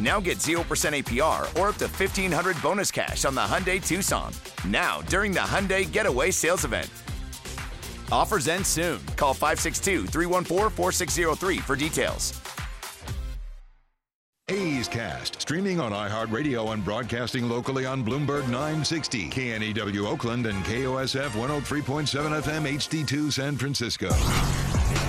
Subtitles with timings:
[0.00, 4.32] Now get 0% APR or up to 1500 bonus cash on the Hyundai Tucson.
[4.66, 6.90] Now, during the Hyundai Getaway Sales Event.
[8.10, 9.00] Offers end soon.
[9.16, 12.40] Call 562 314 4603 for details.
[14.50, 21.30] A's Cast, streaming on iHeartRadio and broadcasting locally on Bloomberg 960, KNEW Oakland, and KOSF
[21.30, 24.10] 103.7 FM HD2 San Francisco.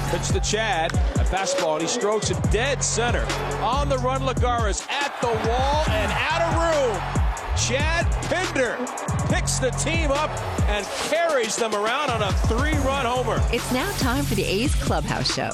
[0.10, 0.94] Pitch to Chad.
[0.94, 3.26] A fastball, and he strokes it dead center.
[3.62, 7.26] On the run, Lagares at the wall and out of room.
[7.58, 8.78] Chad Pinder
[9.30, 10.30] picks the team up
[10.68, 13.42] and carries them around on a three-run homer.
[13.52, 15.52] It's now time for the A's Clubhouse Show.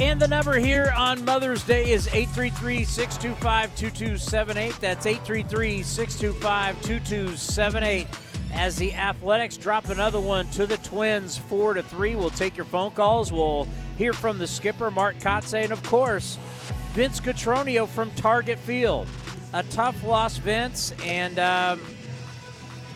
[0.00, 4.80] And the number here on Mother's Day is 833 625 2278.
[4.80, 8.06] That's 833 625 2278.
[8.52, 12.16] As the Athletics drop another one to the Twins, 4 to 3.
[12.16, 13.32] We'll take your phone calls.
[13.32, 16.38] We'll hear from the skipper, Mark Kotsay, and of course,
[16.92, 19.06] Vince Cotroneo from Target Field.
[19.52, 21.80] A tough loss, Vince, and um,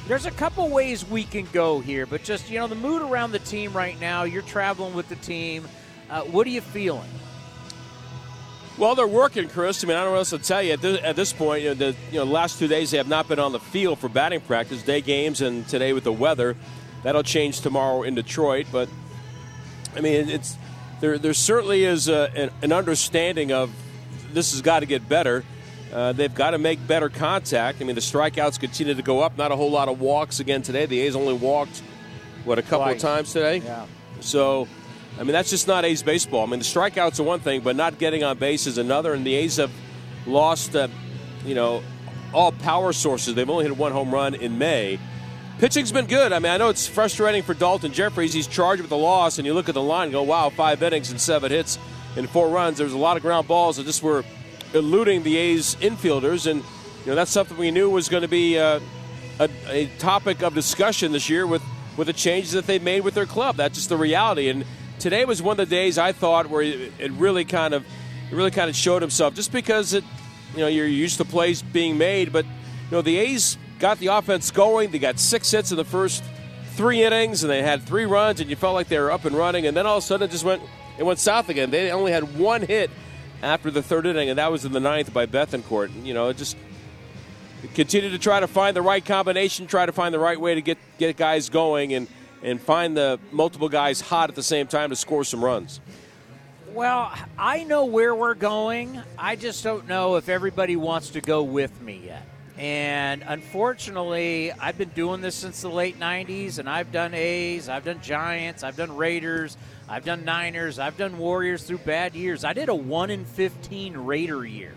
[0.06, 3.32] there's a couple ways we can go here, but just, you know, the mood around
[3.32, 5.66] the team right now, you're traveling with the team.
[6.10, 7.08] Uh, what are you feeling?
[8.76, 9.84] Well, they're working, Chris.
[9.84, 10.72] I mean, I don't know what else to tell you.
[10.72, 13.08] At this, at this point, you know, the you know, last two days they have
[13.08, 16.56] not been on the field for batting practice, day games, and today with the weather.
[17.04, 18.66] That'll change tomorrow in Detroit.
[18.72, 18.88] But,
[19.94, 20.56] I mean, it's
[21.00, 23.70] there, there certainly is a, an, an understanding of
[24.32, 25.44] this has got to get better.
[25.92, 27.80] Uh, they've got to make better contact.
[27.80, 29.38] I mean, the strikeouts continue to go up.
[29.38, 30.86] Not a whole lot of walks again today.
[30.86, 31.80] The A's only walked,
[32.44, 32.96] what, a couple Twice.
[32.96, 33.58] of times today?
[33.58, 33.86] Yeah.
[34.18, 34.66] So,
[35.18, 36.42] I mean, that's just not A's baseball.
[36.42, 39.14] I mean, the strikeouts are one thing, but not getting on base is another.
[39.14, 39.70] And the A's have
[40.26, 40.88] lost, uh,
[41.44, 41.82] you know,
[42.32, 43.34] all power sources.
[43.34, 44.98] They've only hit one home run in May.
[45.58, 46.32] Pitching's been good.
[46.32, 48.32] I mean, I know it's frustrating for Daulton Jefferies.
[48.32, 50.82] He's charged with the loss, and you look at the line and go, wow, five
[50.82, 51.78] innings and seven hits
[52.16, 52.78] and four runs.
[52.78, 54.24] There's a lot of ground balls that just were
[54.72, 58.58] eluding the A's infielders, and you know that's something we knew was going to be
[58.58, 58.80] uh,
[59.38, 61.62] a, a topic of discussion this year with
[61.96, 63.56] with the changes that they made with their club.
[63.56, 64.48] That's just the reality.
[64.48, 64.64] And
[65.04, 68.50] today was one of the days I thought where it, really kind of it really
[68.50, 70.02] kind of showed himself, just because it
[70.54, 74.06] you know you're used to plays being made, but you know the A's got the
[74.06, 74.92] offense going.
[74.92, 76.24] They got six hits in the first
[76.72, 79.36] three innings, and they had three runs, and you felt like they were up and
[79.36, 79.66] running.
[79.66, 80.62] And then all of a sudden, it just went
[80.98, 81.70] it went south again.
[81.70, 82.90] They only had one hit
[83.42, 86.02] after the third inning, and that was in the ninth by Bethancourt.
[86.02, 86.56] You know, it just
[87.74, 90.62] continue to try to find the right combination, try to find the right way to
[90.62, 92.08] get get guys going, and
[92.44, 95.80] and find the multiple guys hot at the same time to score some runs.
[96.72, 99.00] Well, I know where we're going.
[99.18, 102.26] I just don't know if everybody wants to go with me yet.
[102.58, 107.84] And unfortunately, I've been doing this since the late 90s, and I've done A's, I've
[107.84, 109.56] done Giants, I've done Raiders,
[109.88, 112.44] I've done Niners, I've done Warriors through bad years.
[112.44, 114.72] I did a 1 in 15 Raider year.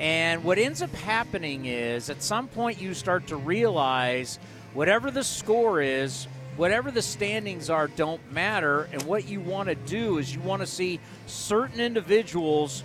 [0.00, 4.38] And what ends up happening is at some point you start to realize
[4.74, 6.26] whatever the score is,
[6.58, 8.88] whatever the standings are, don't matter.
[8.92, 12.82] And what you want to do is you want to see certain individuals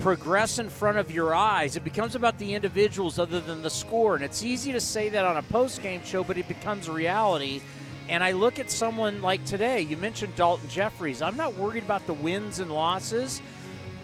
[0.00, 1.76] progress in front of your eyes.
[1.76, 4.16] It becomes about the individuals other than the score.
[4.16, 7.62] And it's easy to say that on a post game show, but it becomes reality.
[8.08, 11.22] And I look at someone like today, you mentioned Daulton Jefferies.
[11.22, 13.40] I'm not worried about the wins and losses.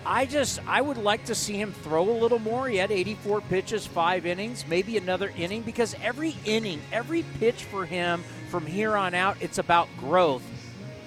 [0.07, 2.69] I just I would like to see him throw a little more.
[2.69, 7.84] He had 84 pitches, 5 innings, maybe another inning because every inning, every pitch for
[7.84, 10.42] him from here on out, it's about growth.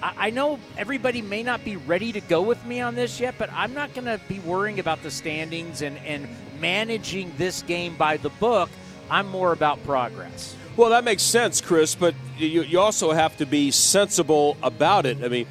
[0.02, 3.34] I, I know everybody may not be ready to go with me on this yet,
[3.38, 6.28] but I'm not going to be worrying about the standings and and
[6.60, 8.70] managing this game by the book.
[9.10, 10.56] I'm more about progress.
[10.76, 15.22] Well, that makes sense, Chris, but you, you also have to be sensible about it.
[15.22, 15.46] I mean,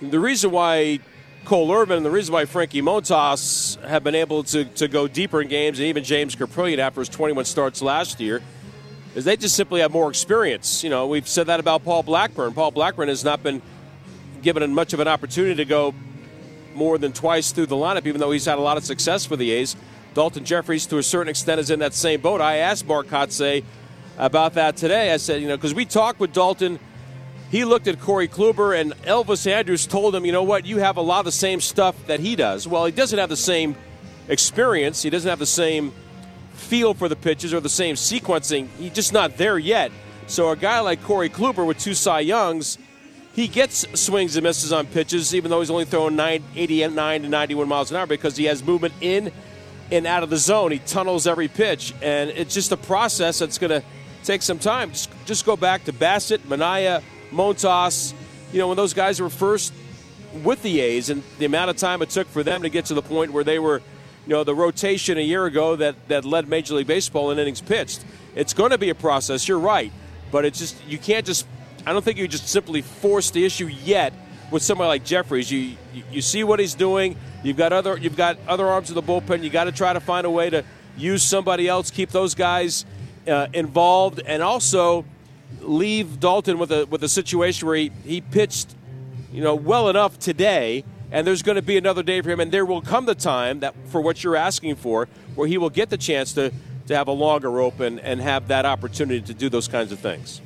[0.00, 1.00] the reason why
[1.44, 5.42] Cole Irvin and the reason why Frankie Montas have been able to, to go deeper
[5.42, 8.40] in games, and even James Kaprielian after his 21 starts last year,
[9.18, 10.84] is they just simply have more experience.
[10.84, 12.54] You know, we've said that about Paul Blackburn.
[12.54, 13.60] Paul Blackburn has not been
[14.42, 15.92] given much of an opportunity to go
[16.76, 19.34] more than twice through the lineup, even though he's had a lot of success for
[19.34, 19.74] the A's.
[20.14, 22.40] Daulton Jefferies, to a certain extent, is in that same boat.
[22.40, 23.64] I asked Mark Kotsay
[24.18, 25.12] about that today.
[25.12, 26.78] I said, you know, because we talked with Daulton.
[27.50, 30.96] He looked at Corey Kluber, and Elvis Andrus told him, you know what, you have
[30.96, 32.68] a lot of the same stuff that he does.
[32.68, 33.74] Well, he doesn't have the same
[34.28, 35.92] experience, he doesn't have the same
[36.58, 38.68] feel for the pitches or the same sequencing.
[38.78, 39.92] He's just not there yet.
[40.26, 42.78] So a guy like Corey Kluber with two Cy Youngs,
[43.32, 47.28] he gets swings and misses on pitches, even though he's only throwing 9, 89 to
[47.28, 49.32] 91 miles an hour because he has movement in
[49.90, 50.72] and out of the zone.
[50.72, 53.82] He tunnels every pitch, and it's just a process that's going to
[54.24, 54.90] take some time.
[54.90, 58.12] Just, just go back to Bassitt, Manaea, Montas.
[58.52, 59.72] You know, when those guys were first
[60.42, 62.94] with the A's and the amount of time it took for them to get to
[62.94, 63.82] the point where they were,
[64.28, 67.62] you know, the rotation a year ago that, that led Major League Baseball in innings
[67.62, 68.04] pitched.
[68.34, 69.90] It's going to be a process, you're right.
[70.30, 71.46] But it's just, you can't just,
[71.86, 74.12] I don't think you just simply force the issue yet
[74.50, 75.50] with somebody like Jefferies.
[75.50, 75.76] You,
[76.12, 77.16] you, see what he's doing.
[77.42, 79.42] You've got other, you've got other arms in the bullpen.
[79.42, 80.62] You got to try to find a way to
[80.98, 82.84] use somebody else, keep those guys
[83.26, 85.06] uh, involved, and also
[85.62, 88.74] leave Daulton with a with a situation where he, he pitched,
[89.32, 92.52] you know, well enough today, and there's going to be another day for him, and
[92.52, 95.90] there will come the time that for what you're asking for, where he will get
[95.90, 96.52] the chance to
[96.88, 100.40] to have a longer open and have that opportunity to do those kinds of things.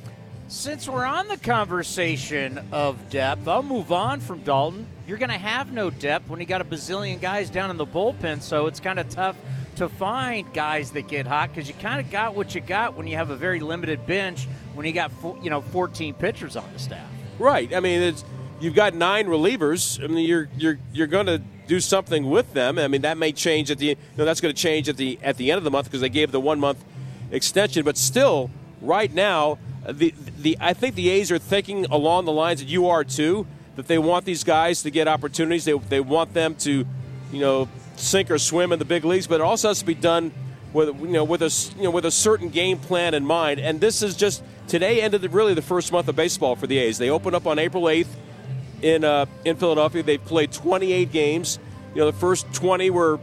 [0.49, 4.85] Since we're on the conversation of depth, I'll move on from Daulton.
[5.07, 7.85] You're going to have no depth when you got a bazillion guys down in the
[7.85, 9.37] bullpen, so it's kind of tough
[9.77, 13.07] to find guys that get hot because you kind of got what you got when
[13.07, 15.11] you have a very limited bench when you got
[15.41, 17.09] you know 14 pitchers on the staff.
[17.39, 17.73] Right.
[17.73, 18.23] I mean, it's
[18.59, 20.03] you've got nine relievers.
[20.03, 22.77] I mean, you're you're you're going to do something with them.
[22.77, 25.19] I mean, that may change at the you know that's going to change at the
[25.21, 26.83] at the end of the month because they gave the one month
[27.31, 27.83] extension.
[27.83, 28.49] But still,
[28.81, 29.57] right now,
[29.87, 33.47] the the I think the A's are thinking along the lines that you are too.
[33.75, 35.65] That they want these guys to get opportunities.
[35.65, 36.85] They they want them to,
[37.31, 39.25] you know, sink or swim in the big leagues.
[39.25, 40.31] But it also has to be done
[40.73, 43.59] with you know with a you know with a certain game plan in mind.
[43.59, 46.97] And this is just today ended really the first month of baseball for the A's.
[46.99, 48.15] They opened up on April eighth
[48.83, 50.03] in uh, in Philadelphia.
[50.03, 51.57] They've played 28 games.
[51.95, 53.19] You know, the first 20 were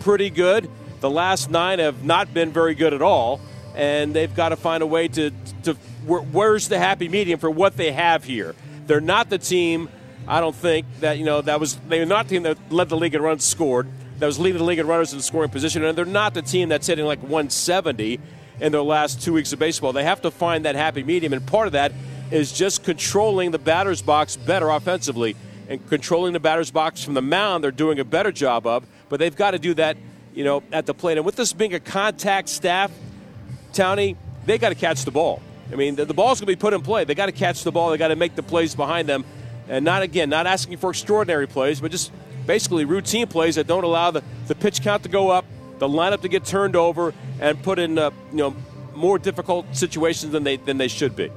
[0.00, 0.68] pretty good.
[1.00, 3.40] The last nine have not been very good at all,
[3.74, 5.30] and they've got to find a way to
[5.64, 8.54] to where's the happy medium for what they have here.
[8.86, 9.88] They're not the team.
[10.26, 12.88] I don't think that you know that was they were not the team that led
[12.88, 13.88] the league in runs scored.
[14.18, 16.70] That was leading the league in runners in scoring position, and they're not the team
[16.70, 18.18] that's hitting like 170
[18.60, 19.92] in their last two weeks of baseball.
[19.92, 21.92] They have to find that happy medium, and part of that
[22.30, 25.36] is just controlling the batter's box better offensively
[25.68, 27.64] and controlling the batter's box from the mound.
[27.64, 29.96] They're doing a better job of, but they've got to do that,
[30.34, 31.16] you know, at the plate.
[31.16, 32.90] And with this being a contact staff,
[33.72, 35.42] Townie, they got to catch the ball.
[35.72, 37.04] I mean, the, the ball's going to be put in play.
[37.04, 37.90] They got to catch the ball.
[37.90, 39.24] They got to make the plays behind them,
[39.68, 42.12] and not again, not asking for extraordinary plays, but just
[42.46, 45.44] basically routine plays that don't allow the, the pitch count to go up,
[45.78, 48.56] the lineup to get turned over, and put in uh, you know
[48.94, 51.30] more difficult situations than they than they should be.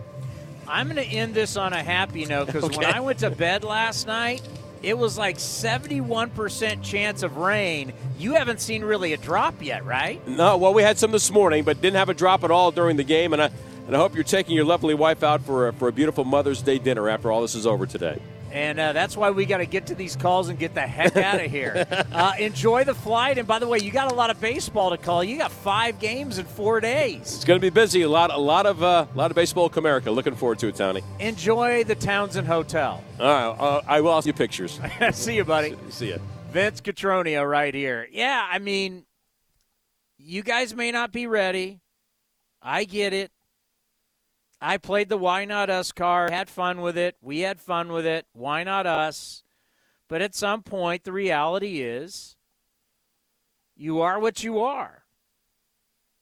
[0.69, 2.77] I'm going to end this on a happy note because okay.
[2.77, 4.42] when I went to bed last night,
[4.83, 7.92] it was like 71% chance of rain.
[8.18, 10.25] You haven't seen really a drop yet, right?
[10.27, 12.98] No, well, we had some this morning, but didn't have a drop at all during
[12.98, 13.33] the game.
[13.33, 13.51] And I,
[13.88, 16.62] and I hope you're taking your lovely wife out for a, for a beautiful Mother's
[16.62, 18.21] Day dinner after all this is over today.
[18.51, 21.16] And uh, that's why we got to get to these calls and get the heck
[21.18, 21.86] out of here.
[22.12, 23.38] uh, enjoy the flight.
[23.38, 25.24] And by the way, you got a lot of baseball to call.
[25.24, 27.21] You got five games in four days.
[27.21, 28.02] It's going to be busy.
[28.02, 30.14] A lot, a lot of, uh, a lot of baseball, Comerica.
[30.14, 31.02] Looking forward to it, Tony.
[31.19, 33.04] Enjoy the Townsend Hotel.
[33.19, 34.21] All right, uh, I will.
[34.21, 34.80] see you pictures.
[35.14, 35.76] see you, buddy.
[35.90, 36.19] See you.
[36.52, 38.07] Vince Cotroneo right here.
[38.12, 39.06] Yeah, I mean,
[40.18, 41.81] you guys may not be ready.
[42.62, 43.31] I get it.
[44.61, 47.16] I played the why not us card, had fun with it.
[47.21, 48.25] We had fun with it.
[48.33, 49.44] Why not us?
[50.09, 52.35] But at some point, the reality is
[53.75, 55.04] you are what you are.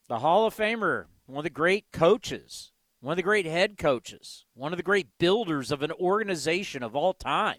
[0.08, 4.44] The Hall of Famer, one of the great coaches, one of the great head coaches,
[4.54, 7.58] one of the great builders of an organization of all time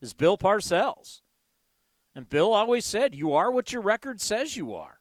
[0.00, 1.20] is Bill Parcells.
[2.14, 4.98] And Bill always said, You are what your record says you are.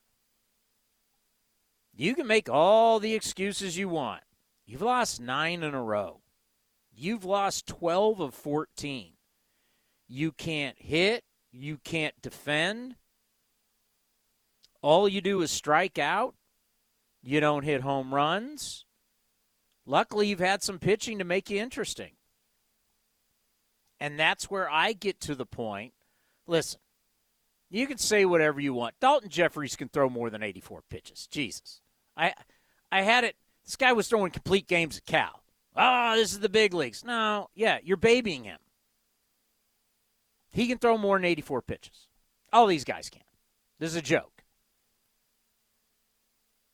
[1.95, 4.21] You can make all the excuses you want.
[4.69, 6.21] You've lost nine in a row.
[6.93, 9.13] You've lost 12 of 14.
[10.07, 11.23] You can't hit.
[11.51, 12.95] You can't defend.
[14.83, 16.35] All you do is strike out.
[17.23, 18.85] You don't hit home runs.
[19.87, 22.11] Luckily, you've had some pitching to make you interesting.
[23.99, 25.93] And that's where I get to the point.
[26.45, 26.79] Listen,
[27.71, 28.99] you can say whatever you want.
[29.01, 31.25] Daulton Jefferies can throw more than 84 pitches.
[31.25, 31.81] Jesus.
[32.15, 32.35] I
[32.91, 33.35] I had it
[33.69, 35.43] this guy was throwing complete games at Cal.
[35.75, 37.05] Oh, this is the big leagues.
[37.05, 38.57] No, yeah, you're babying him.
[40.51, 42.07] He can throw more than 84 pitches.
[42.51, 43.21] All these guys can.
[43.77, 44.43] This is a joke.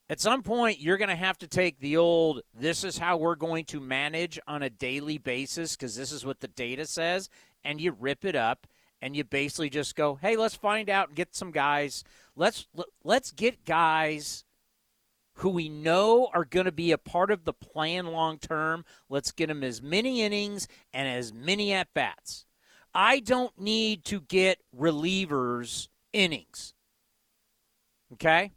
[0.10, 3.36] At some point, you're going to have to take the old, this is how we're
[3.36, 7.30] going to manage on a daily basis because this is what the data says,
[7.66, 8.68] and you rip it up
[9.02, 12.06] and you basically just go, hey, let's find out and get some guys.
[12.38, 12.68] Let's
[13.04, 14.46] let's get guys
[15.36, 18.86] who we know are going to be a part of the plan long term.
[19.10, 22.46] Let's get them as many innings and as many at bats.
[22.94, 26.74] I don't need to get relievers innings.
[28.14, 28.54] Okay?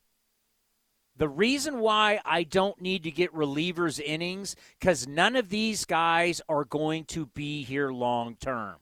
[1.16, 6.40] The reason why I don't need to get relievers innings cuz none of these guys
[6.48, 8.76] are going to be here long term.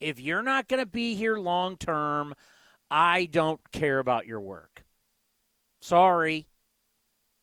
[0.00, 2.34] If you're not going to be here long term,
[2.90, 4.84] I don't care about your work.
[5.80, 6.46] Sorry.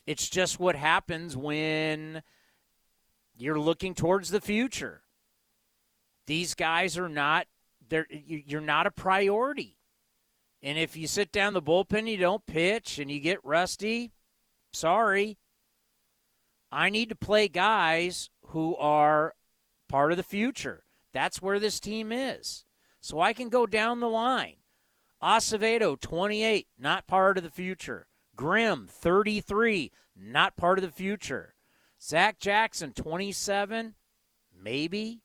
[0.06, 2.24] It's just what happens when
[3.38, 5.04] you're looking towards the future.
[6.28, 7.48] These guys are not
[7.90, 9.78] they're you're not a priority.
[10.64, 14.12] And if you sit down the bullpen, you don't pitch and you get rusty,
[14.72, 15.38] sorry.
[16.72, 19.34] I need to play guys who are
[19.90, 20.84] part of the future.
[21.14, 22.64] That's where this team is.
[23.02, 24.58] So I can go down the line.
[25.22, 28.08] Acevedo, 28, not part of the future.
[28.42, 31.54] Grimm, 33, not part of the future.
[32.02, 33.94] Zach Jackson, 27,
[34.60, 35.22] maybe.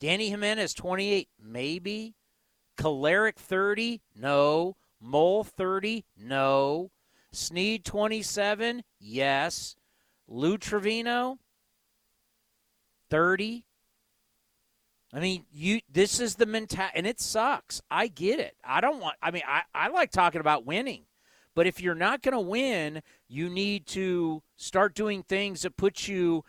[0.00, 2.14] Danny Jimenez, 28, maybe.
[2.78, 4.74] Kolarek, 30, no.
[5.02, 6.90] Moll, 30, no.
[7.30, 9.76] Snead, 27, yes.
[10.26, 11.40] Lou Trevino,
[13.10, 13.66] 30,
[15.12, 17.82] I mean, you this is the mentality and it sucks.
[17.90, 18.56] I get it.
[18.64, 21.04] I don't want I mean, I, I like talking about winning.
[21.54, 26.44] But if you're not gonna win, you need to start doing things that put you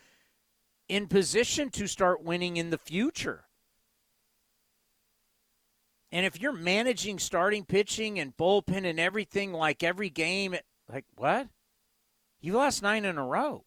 [0.87, 3.45] in position to start winning in the future.
[6.11, 10.55] And if you're managing starting pitching and bullpen and everything like every game,
[10.91, 11.49] like what?
[12.39, 13.65] You lost nine in a row.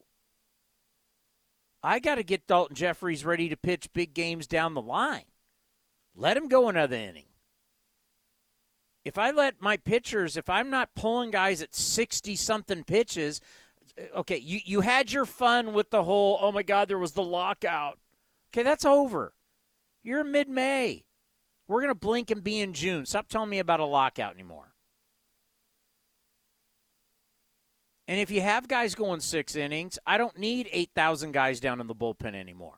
[1.83, 5.25] I got to get Daulton Jefferies ready to pitch big games down the line.
[6.15, 7.28] Let him go another inning.
[9.09, 13.41] If I let my pitchers, if I'm not pulling guys at 60 something pitches,
[14.15, 17.23] okay, you, you had your fun with the whole, oh my God, there was the
[17.23, 17.97] lockout.
[18.53, 19.33] Okay, that's over.
[20.03, 21.05] You're mid May.
[21.67, 23.07] We're going to blink and be in June.
[23.07, 24.75] Stop telling me about a lockout anymore.
[28.07, 31.87] And if you have guys going six innings, I don't need 8,000 guys down in
[31.87, 32.77] the bullpen anymore.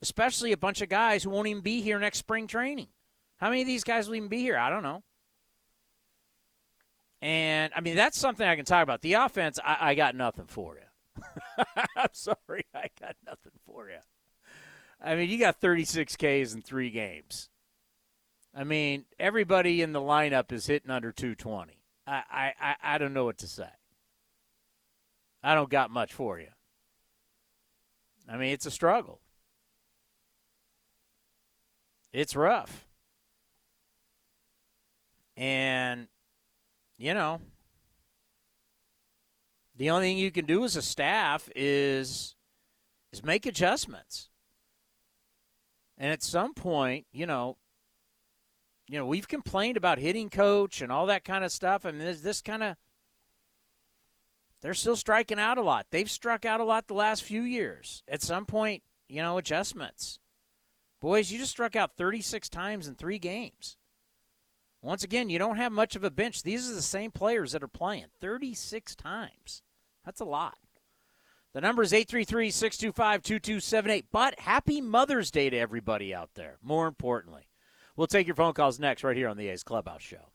[0.00, 2.88] Especially a bunch of guys who won't even be here next spring training.
[3.36, 4.56] How many of these guys will even be here?
[4.56, 5.02] I don't know.
[7.22, 9.02] And I mean, that's something I can talk about.
[9.02, 11.24] The offense, I, I got nothing for you.
[11.96, 13.98] I'm sorry, I got nothing for you.
[15.02, 17.48] I mean, you got 36 Ks in three games.
[18.54, 21.74] I mean, everybody in the lineup is hitting under 220.
[22.06, 23.68] I, I, I don't know what to say.
[25.42, 26.48] I don't got much for you.
[28.28, 29.20] I mean, it's a struggle.
[32.12, 32.86] It's rough.
[35.36, 36.08] And,
[37.00, 37.40] you know,
[39.74, 42.36] the only thing you can do as a staff is
[43.10, 44.28] is make adjustments.
[45.96, 47.56] And at some point, you know,
[48.86, 51.86] you know, we've complained about hitting coach and all that kind of stuff.
[51.86, 52.76] I mean, this, this kind of
[54.60, 55.86] they're still striking out a lot.
[55.90, 58.02] They've struck out a lot the last few years.
[58.06, 60.18] At some point, you know, adjustments.
[61.00, 63.78] Boys, you just struck out 36 times in three games.
[64.82, 66.42] Once again, you don't have much of a bench.
[66.42, 69.62] These are the same players that are playing 36 times.
[70.04, 70.56] That's a lot.
[71.52, 74.06] The number is 833 625 2278.
[74.10, 77.48] But happy Mother's Day to everybody out there, more importantly.
[77.96, 80.30] We'll take your phone calls next, right here on the A's Clubhouse Show.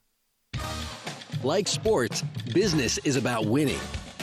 [1.42, 2.22] Like sports,
[2.54, 3.80] business is about winning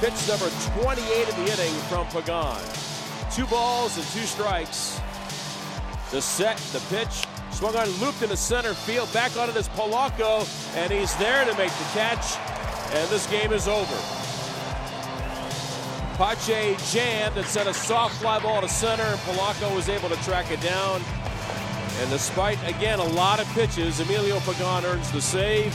[0.00, 0.50] Pitch number
[0.82, 2.60] 28 in the inning from Pagan.
[3.32, 5.00] Two balls and two strikes.
[6.10, 9.10] The set, the pitch, swung on, looped into center field.
[9.12, 10.46] Back on it is Polanco,
[10.76, 12.36] and he's there to make the catch.
[12.94, 13.96] And this game is over.
[16.18, 20.16] Pache jammed and sent a soft fly ball to center, and Polanco was able to
[20.16, 21.00] track it down.
[22.00, 25.72] And despite, again, a lot of pitches, Emilio Pagan earns the save.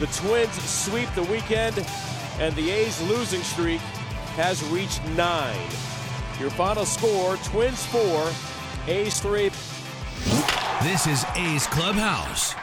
[0.00, 1.86] The Twins sweep the weekend,
[2.40, 3.80] and the A's losing streak
[4.36, 5.68] has reached nine.
[6.40, 8.32] Your final score Twins 4,
[8.88, 9.50] A's 3.
[10.82, 12.56] This is A's Clubhouse.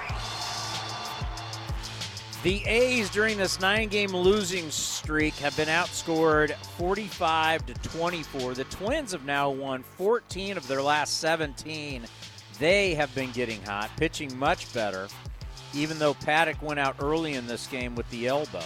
[2.43, 8.55] The A's during this nine game losing streak have been outscored 45 to 24.
[8.55, 12.03] The Twins have now won 14 of their last 17.
[12.59, 15.07] They have been getting hot, pitching much better,
[15.73, 18.63] even though Paddack went out early in this game with the elbow.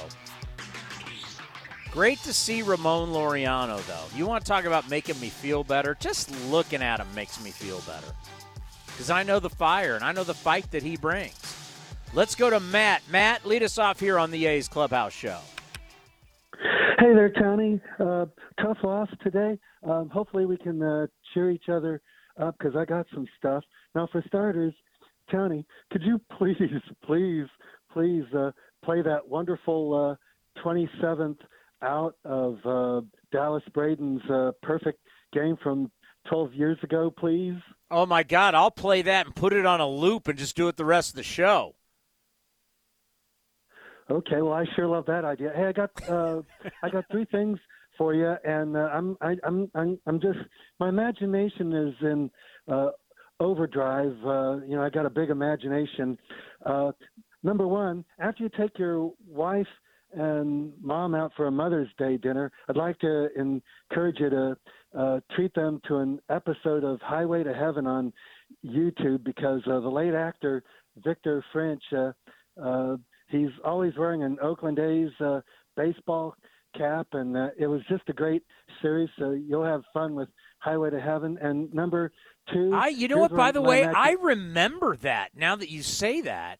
[1.91, 4.17] Great to see Ramon Laureano, though.
[4.17, 5.95] You want to talk about making me feel better?
[5.99, 8.11] Just looking at him makes me feel better.
[8.87, 11.39] Because I know the fire and I know the fight that he brings.
[12.13, 13.01] Let's go to Matt.
[13.09, 15.39] Matt, lead us off here on the A's Clubhouse Show.
[16.97, 17.81] Hey there, Tony.
[17.99, 18.25] Uh,
[18.61, 19.59] tough loss today.
[19.83, 22.01] Um, hopefully, we can uh, cheer each other
[22.39, 23.63] up because I got some stuff.
[23.93, 24.73] Now, for starters,
[25.31, 26.57] Tony, could you please,
[27.05, 27.47] please,
[27.91, 28.51] please uh,
[28.83, 31.37] play that wonderful uh, 27th
[31.81, 33.01] out of uh,
[33.31, 34.99] Dallas Braden's uh, perfect
[35.33, 35.91] game from
[36.29, 37.57] 12 years ago, please?
[37.91, 38.55] Oh my God!
[38.55, 41.11] I'll play that and put it on a loop and just do it the rest
[41.11, 41.75] of the show.
[44.09, 45.51] Okay, well, I sure love that idea.
[45.55, 46.41] Hey, I got uh,
[46.83, 47.59] I got three things
[47.97, 50.37] for you, and uh, I'm I, I'm I'm I'm just
[50.79, 52.31] my imagination is in
[52.71, 52.89] uh,
[53.39, 54.15] overdrive.
[54.25, 56.17] Uh, you know, I got a big imagination.
[56.65, 56.91] Uh,
[57.43, 59.67] number one, after you take your wife
[60.13, 64.57] and mom out for a Mother's Day dinner, I'd like to encourage you to
[64.97, 68.13] uh, treat them to an episode of Highway to Heaven on
[68.65, 70.63] YouTube because uh, the late actor
[71.03, 71.83] Victor French.
[71.95, 72.11] Uh,
[72.61, 72.97] uh,
[73.29, 75.41] he's always wearing an Oakland A's uh,
[75.75, 76.35] baseball
[76.77, 78.43] cap, and uh, it was just a great
[78.81, 79.09] series.
[79.17, 80.29] So you'll have fun with
[80.65, 81.37] Highway to Heaven.
[81.39, 82.11] And number
[82.51, 83.31] two, I, you know what?
[83.33, 85.31] By the way, I remember that.
[85.35, 86.59] Now that you say that,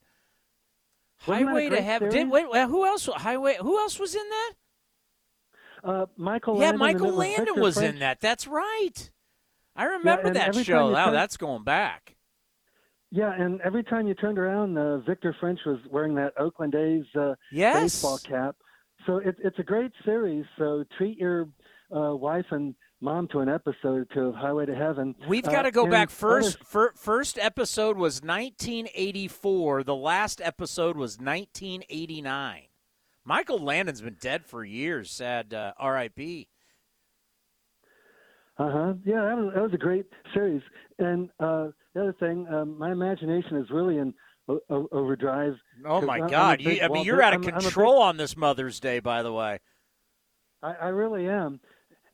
[1.28, 2.10] Wasn't Highway that to Heaven.
[2.12, 2.46] Did wait?
[2.46, 3.08] Who else?
[3.08, 3.58] Highway.
[3.60, 4.54] Who else was in that?
[5.84, 6.56] Uh, Michael.
[6.56, 8.22] yeah, Landon, Michael was Landon was in that.
[8.22, 9.12] That's right.
[9.76, 10.92] I remember and that show.
[10.92, 12.16] Wow, turn- that's going back.
[13.12, 17.06] Yeah, and every time you turned around, uh, Victor French was wearing that Oakland A's
[17.18, 17.82] uh, Yes.
[17.82, 18.56] baseball cap.
[19.06, 20.46] So it, it's a great series.
[20.58, 21.48] So treat your
[21.96, 22.74] uh, wife and
[23.06, 25.16] mom to an episode or two of Highway to Heaven.
[25.28, 26.62] We've Uh, got to go and back first.
[26.66, 29.84] Fir- first episode was 1984.
[29.84, 32.64] The last episode was 1989.
[33.24, 35.12] Michael Landon's been dead for years.
[35.12, 36.50] Sad uh, R.I.P.
[38.58, 38.94] Uh huh.
[39.06, 40.62] Yeah, that was, that was a great series.
[41.00, 44.14] And uh, the other thing, um, my imagination is really in
[44.48, 45.54] o- o- overdrive.
[45.86, 46.62] Oh my I'm- I'm God!
[46.62, 49.22] you, I mean, you're out of I'm- I'm big- control on this Mother's Day, by
[49.24, 49.60] the way.
[50.64, 51.60] I, I really am.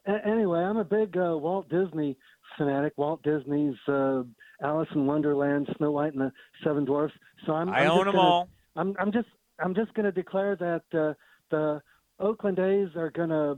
[0.08, 2.18] A- anyway, I'm a big uh, Walt Disney
[2.58, 2.94] fanatic.
[2.98, 4.24] Walt Disney's uh,
[4.64, 6.32] Alice in Wonderland, Snow White and the
[6.64, 7.14] Seven Dwarfs.
[7.46, 7.70] So I'm.
[7.70, 8.50] I I'm own them gonna- all.
[8.76, 8.96] I'm.
[9.00, 9.28] I'm just.
[9.64, 11.14] I'm just going to declare that uh,
[11.52, 11.82] the
[12.20, 13.58] Oakland A's are going to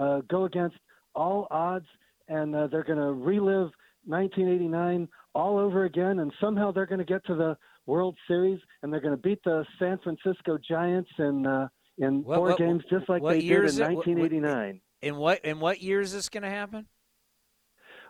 [0.00, 0.76] uh, go against
[1.14, 1.84] all odds,
[2.28, 3.70] and uh, they're going to relive
[4.06, 8.90] 1989 all over again, and somehow they're going to get to the World Series, and
[8.92, 12.82] they're going to beat the San Francisco Giants in uh, in What- four what- games,
[12.88, 13.94] just like they did in it?
[13.94, 14.80] What- what- 1989.
[15.02, 16.86] In what in what year is this going to happen?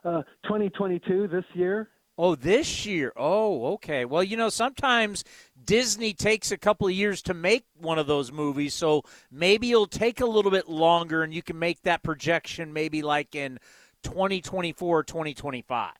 [0.05, 1.89] Uh, 2022 this year.
[2.19, 3.13] Oh, this year.
[3.17, 4.05] Oh, okay.
[4.05, 5.25] Well, you know, sometimes
[5.65, 9.87] Disney takes a couple of years to make one of those movies, so maybe it'll
[9.87, 13.59] take a little bit longer and you can make that projection maybe like in
[14.03, 15.93] 2024 2025.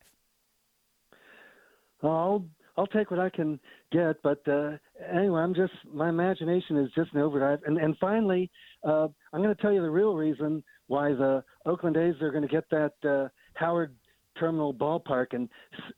[2.03, 2.45] I'll
[2.77, 3.59] I'll take what I can
[3.91, 4.71] get, but uh,
[5.11, 7.59] anyway, I'm just my imagination is just an overdrive.
[7.65, 8.51] And and finally,
[8.83, 12.47] uh, I'm going to tell you the real reason why the Oakland A's are going
[12.47, 13.95] to get that uh, Howard
[14.39, 15.47] Terminal ballpark and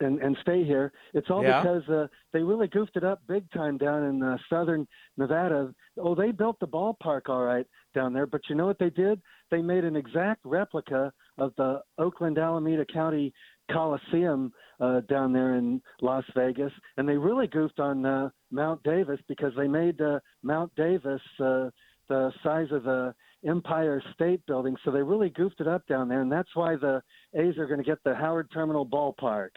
[0.02, 0.92] and and stay here.
[1.14, 1.62] It's all Yeah.
[1.62, 4.86] because uh, they really goofed it up big time down in uh, southern
[5.18, 5.74] Nevada.
[5.98, 9.22] Oh, they built the ballpark all right down there, but you know what they did?
[9.52, 13.34] They made an exact replica of the Oakland Alameda County
[13.72, 19.20] Coliseum uh, down there in Las Vegas, and they really goofed on uh, Mount Davis
[19.28, 21.70] because they made uh, Mount Davis uh,
[22.10, 23.14] the size of the
[23.46, 24.76] Empire State Building.
[24.84, 27.02] So they really goofed it up down there, and that's why the
[27.34, 29.50] A's are going to get the Howard Terminal Ballpark.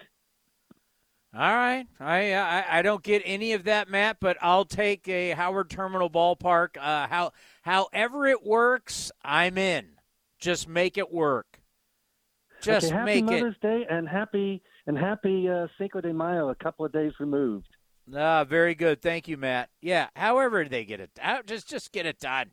[1.35, 5.33] All right, I, I I don't get any of that, Matt, but I'll take a
[5.33, 6.79] Howard Terminal Ballpark.
[6.79, 9.89] Uh, how however it works, I'm in.
[10.39, 11.61] Just make it work.
[12.63, 13.67] Just okay, happy make Mother's it.
[13.67, 17.69] Day and happy and happy uh, Cinco de Mayo, a couple of days removed.
[18.17, 19.03] Ah, very good.
[19.03, 19.69] Thank you, Matt.
[19.83, 22.53] Yeah, however they get it, out, just just get it done.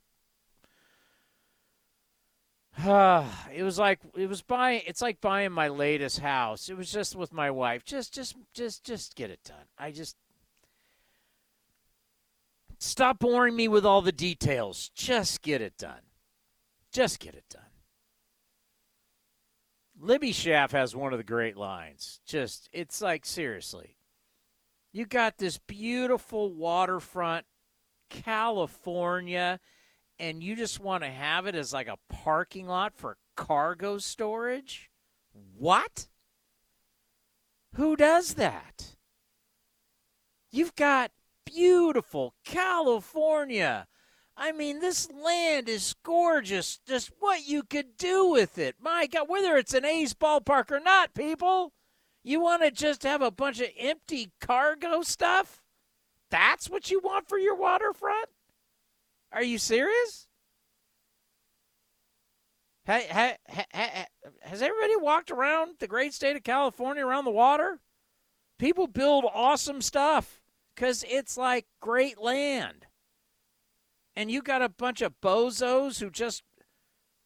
[3.53, 4.81] it was like it was buying.
[4.85, 6.69] It's like buying my latest house.
[6.69, 7.85] It was just with my wife.
[7.85, 9.67] Just, just, just, just get it done.
[9.77, 10.17] I just
[12.79, 14.89] stop boring me with all the details.
[14.93, 16.01] Just get it done.
[16.91, 17.61] Just get it done.
[19.97, 22.19] Libby Schaaf has one of the great lines.
[22.25, 23.95] Just, it's like seriously.
[24.91, 27.45] You got this beautiful waterfront,
[28.09, 29.59] California
[30.19, 34.89] and you just want to have it as like a parking lot for cargo storage?
[35.57, 36.07] What?
[37.75, 38.95] Who does that?
[40.51, 41.11] You've got
[41.45, 43.87] beautiful California.
[44.37, 46.79] I mean, this land is gorgeous.
[46.85, 48.75] Just what you could do with it.
[48.79, 51.73] My God, whether it's an A's ballpark or not, people,
[52.23, 55.61] you want to just have a bunch of empty cargo stuff?
[56.29, 58.29] That's what you want for your waterfront?
[59.35, 60.29] Are you serious?
[62.85, 64.05] Hey, hey, hey,
[64.43, 67.81] has everybody walked around the great state of California around the water?
[68.59, 70.39] People build awesome stuff
[70.73, 72.85] because it's like great land.
[74.15, 76.43] And you got a bunch of bozos who just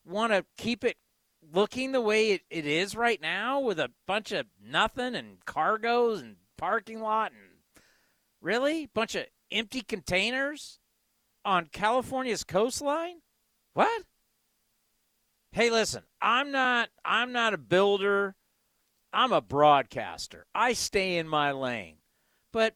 [0.04, 0.98] want to keep it
[1.54, 6.22] looking the way it, it is right now with a bunch of nothing and cargoes
[6.22, 7.84] and parking lot and
[8.41, 10.80] really bunch of empty containers
[11.45, 13.21] on California's coastline?
[13.73, 14.04] What?
[15.52, 18.36] Hey, listen, I'm not I'm not a builder.
[19.12, 20.45] I'm a broadcaster.
[20.54, 21.97] I stay in my lane.
[22.54, 22.75] But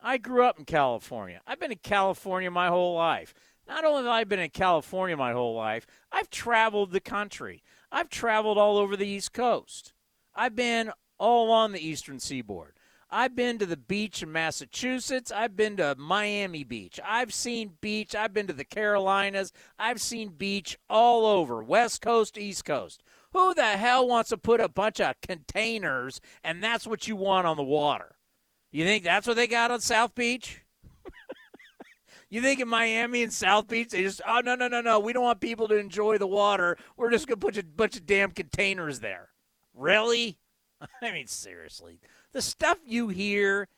[0.00, 1.40] I grew up in California.
[1.46, 3.32] I've been in California my whole life.
[3.66, 7.62] Not only have I been in California my whole life, I've traveled the country.
[7.90, 9.94] I've traveled all over the East Coast.
[10.34, 12.73] I've been all on the Eastern Seaboard.
[13.16, 15.30] I've been to the beach in Massachusetts.
[15.30, 16.98] I've been to Miami Beach.
[17.06, 18.12] I've seen beach.
[18.12, 19.52] I've been to the Carolinas.
[19.78, 23.04] I've seen beach all over, West Coast, East Coast.
[23.32, 27.46] Who the hell wants to put a bunch of containers and that's what you want
[27.46, 28.16] on the water?
[28.72, 30.62] You think that's what they got on South Beach?
[32.30, 35.12] you think in Miami and South Beach they just oh no no no no we
[35.12, 36.76] don't want people to enjoy the water.
[36.96, 39.28] We're just gonna put a bunch of damn containers there.
[39.72, 40.40] Really?
[41.00, 42.00] I mean seriously
[42.34, 43.68] the stuff you hear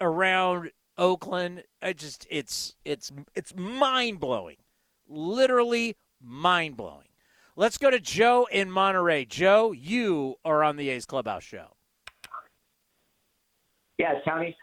[0.00, 4.56] around Oakland, I just it's it's it's mind blowing,
[5.06, 7.08] literally mind blowing.
[7.56, 9.26] Let's go to Joe in Monterey.
[9.26, 11.74] Joe, you are on the A's Clubhouse show.
[13.98, 14.56] Yeah, Tony.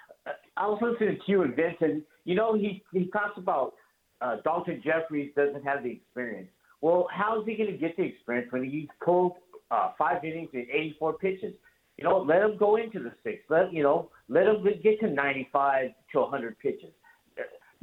[0.58, 2.04] I was listening to you and Vincent.
[2.24, 3.74] You know, he he talks about
[4.22, 6.50] uh, Daulton Jefferies doesn't have the experience.
[6.80, 9.34] Well, how is he going to get the experience when he's pulled
[9.72, 11.54] uh, five innings and 84 pitches?
[11.98, 13.44] You know, let them go into the six.
[13.50, 16.92] Let you know, let them get to 95 to 100 pitches.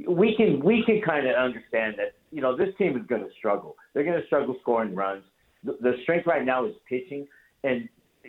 [0.07, 2.15] We can we can kind of understand that.
[2.31, 3.77] You know, this team is going to struggle.
[3.93, 5.25] They're going to struggle scoring runs.
[5.65, 7.27] The, the strength right now is pitching,
[7.63, 7.89] and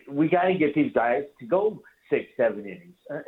[0.10, 2.96] we got to get these guys to go six, seven innings.
[3.10, 3.20] Uh,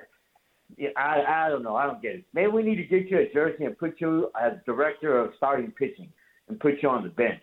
[0.98, 1.76] I I don't know.
[1.76, 2.26] I don't get it.
[2.34, 5.72] Maybe we need to get you a jersey and put you as director of starting
[5.72, 6.10] pitching
[6.48, 7.42] and put you on the bench.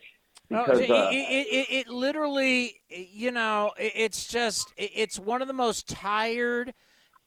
[0.52, 5.54] Because, it, uh, it, it, it, literally, you know, it's just, it's one of the
[5.54, 6.74] most tired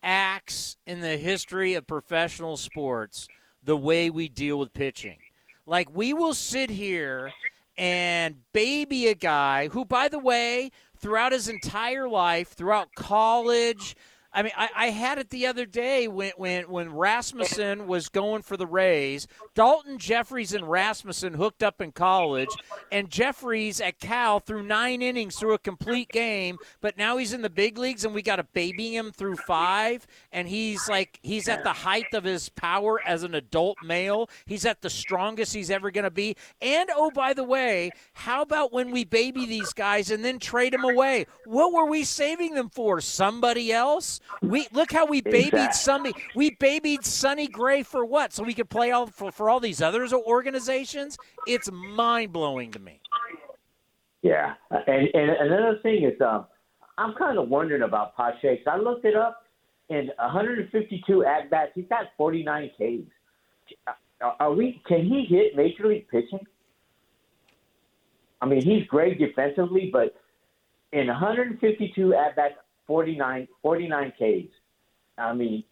[0.03, 3.27] acts in the history of professional sports,
[3.63, 5.17] the way we deal with pitching.
[5.65, 7.31] Like, we will sit here
[7.77, 13.95] and baby a guy who, by the way, throughout his entire life, throughout college,
[14.35, 18.41] I mean, I, I, had it the other day when, when, when Rasmussen was going
[18.41, 19.29] for the Rays.
[19.55, 22.49] Daulton Jefferies and Rasmussen hooked up in college,
[22.91, 27.43] and Jefferies at Cal threw nine innings through a complete game, but now he's in
[27.43, 31.47] the big leagues, and we got to baby him through five, and he's like he's
[31.47, 34.29] at the height of his power as an adult male.
[34.45, 36.35] He's at the strongest he's ever going to be.
[36.61, 40.73] And oh, by the way, how about when we baby these guys and then trade
[40.73, 41.25] them away?
[41.45, 42.99] What were we saving them for?
[42.99, 44.19] Somebody else?
[44.41, 45.73] We look how we babied exactly.
[45.73, 46.13] Sonny.
[46.35, 48.33] We babied Sonny Gray for what?
[48.33, 51.17] So we could play all for, for all these other organizations.
[51.47, 52.99] It's mind blowing to me.
[54.21, 56.47] Yeah, and and another thing is, um,
[56.97, 58.63] I'm kind of wondering about Pache.
[58.67, 59.41] I looked it up.
[59.89, 63.85] In 152 at bats, he's got 49 Ks.
[64.39, 64.81] Are we?
[64.87, 66.39] Can he hit major league pitching?
[68.41, 70.15] I mean, he's great defensively, but
[70.91, 72.55] in 152 at bats,
[72.87, 74.53] 49, 49 Ks.
[75.17, 75.63] I mean,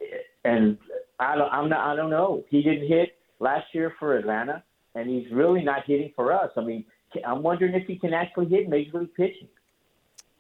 [0.46, 0.78] and
[1.20, 2.44] I don't, I'm not, I don't know.
[2.50, 4.64] He didn't hit last year for Atlanta,
[4.96, 6.52] and he's really not hitting for us.
[6.56, 6.86] I mean,
[7.26, 9.48] I'm wondering if he can actually hit major league pitching.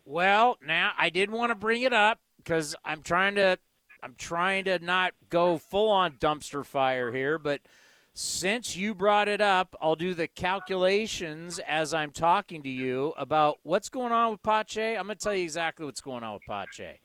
[0.05, 3.57] Well, now I did want to bring it up because I'm trying to,
[4.01, 7.61] I'm trying to not go full on dumpster fire here, but
[8.13, 13.59] since you brought it up, I'll do the calculations as I'm talking to you about
[13.63, 14.95] what's going on with Pache.
[14.95, 16.99] I'm going to tell you exactly what's going on with Pache.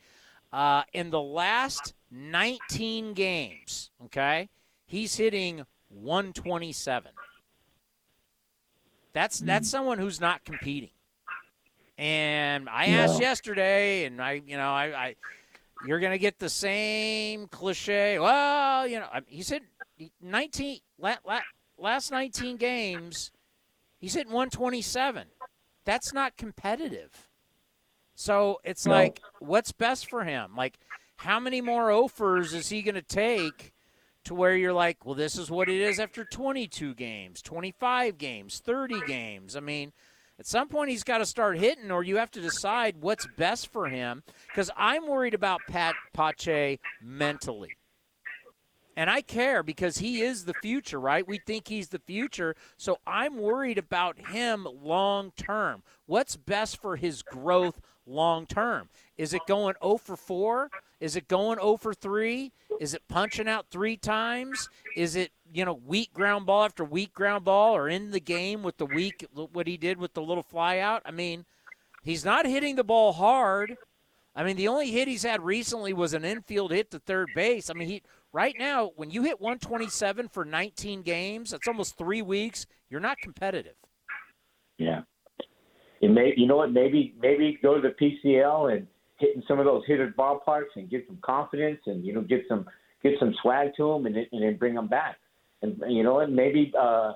[0.53, 4.51] Uh, in the last 19 games, okay,
[4.85, 7.12] he's hitting 127.
[9.14, 9.71] That's that's mm-hmm.
[9.71, 10.90] someone who's not competing.
[11.97, 15.16] And I asked yesterday, and I, you know, I, I
[15.87, 18.18] you're going to get the same cliche.
[18.18, 19.62] Well, you know, he's hit
[20.21, 20.81] 19
[21.79, 23.31] last 19 games.
[23.99, 25.27] He's hitting 127.
[25.85, 27.29] That's not competitive.
[28.15, 28.93] So it's no.
[28.93, 30.55] like, what's best for him?
[30.57, 30.79] Like,
[31.17, 33.73] how many more offers is he going to take
[34.25, 38.61] to where you're like, well, this is what it is after 22 games, 25 games,
[38.65, 39.57] 30 games?
[39.57, 39.93] I mean,
[40.39, 43.73] at some point he's got to start hitting, or you have to decide what's best
[43.73, 44.23] for him.
[44.49, 47.78] Because I'm worried about Pat Pache mentally.
[48.99, 51.25] And I care because he is the future, right?
[51.25, 52.57] We think he's the future.
[52.77, 55.85] So I'm worried about him long term.
[56.07, 58.89] What's best for his growth long term?
[59.17, 60.71] Is it going 0 for 4?
[60.99, 62.51] Is it going 0 for 3?
[62.81, 64.69] Is it punching out three times?
[64.97, 68.65] Is it, you know, weak ground ball after weak ground ball or in the game
[68.65, 71.03] with the weak, what he did with the little fly out?
[71.05, 71.45] I mean,
[72.03, 73.77] he's not hitting the ball hard.
[74.39, 77.71] I mean, the only hit he's had recently was an infield hit to third base.
[77.71, 82.23] I mean, he right now, when you hit 127 for 19 games, that's almost three
[82.23, 82.67] weeks.
[82.91, 83.75] You're not competitive.
[84.79, 85.03] Yeah.
[86.01, 86.73] It may, you know what?
[86.73, 88.87] Maybe maybe go to the PCL and
[89.19, 92.67] hitting some of those hitter ballparks and get some confidence and you know get some
[93.03, 95.17] get some swag to them and, and bring them back.
[95.62, 97.14] And you know, and maybe uh,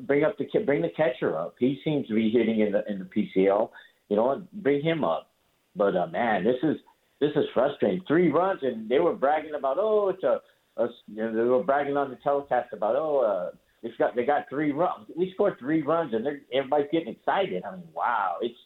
[0.00, 1.54] bring up the bring the catcher up.
[1.58, 3.70] He seems to be hitting in the in the PCL.
[4.10, 5.30] You know, bring him up.
[5.74, 6.76] But uh, man, this is
[7.20, 8.02] this is frustrating.
[8.06, 10.40] Three runs, and they were bragging about, oh, it's a,
[10.76, 14.24] a you know, they were bragging on the telecast about, oh, uh, they got they
[14.24, 15.06] got three runs.
[15.16, 17.62] We scored three runs, and they're, everybody's getting excited.
[17.64, 18.58] I mean, wow, it's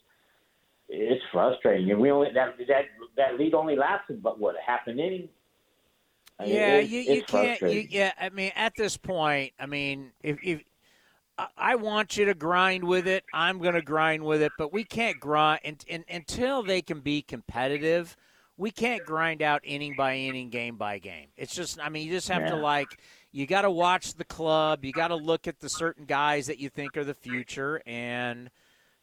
[0.89, 1.91] it's frustrating.
[1.91, 2.85] And we only that that
[3.17, 5.29] that lead only lasted, but what half an inning.
[6.39, 7.61] I mean, yeah, you, you can't.
[7.61, 10.63] You, yeah, I mean, at this point, I mean, if, if
[11.57, 14.83] I want you to grind with it, I'm going to grind with it, but we
[14.83, 18.17] can't grind and, and, until they can be competitive
[18.57, 21.27] we can't grind out inning by inning, game by game.
[21.37, 22.51] It's just, I mean, you just have yeah.
[22.51, 22.99] to like,
[23.31, 24.85] you got to watch the club.
[24.85, 28.51] You got to look at the certain guys that you think are the future, and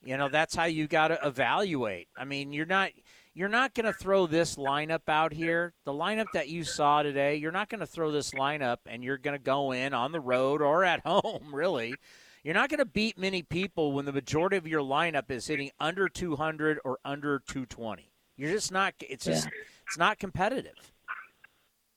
[0.04, 2.06] you know that's how you got to evaluate.
[2.16, 2.92] I mean, you're not
[3.34, 5.74] you're not going to throw this lineup out here.
[5.84, 9.18] The lineup that you saw today, you're not going to throw this lineup and you're
[9.18, 11.94] going to go in on the road or at home, really.
[12.42, 15.70] You're not going to beat many people when the majority of your lineup is hitting
[15.78, 18.09] under 200 or under 220.
[18.40, 18.94] You're just not.
[19.00, 19.44] It's just.
[19.44, 19.50] Yeah.
[19.86, 20.92] It's not competitive.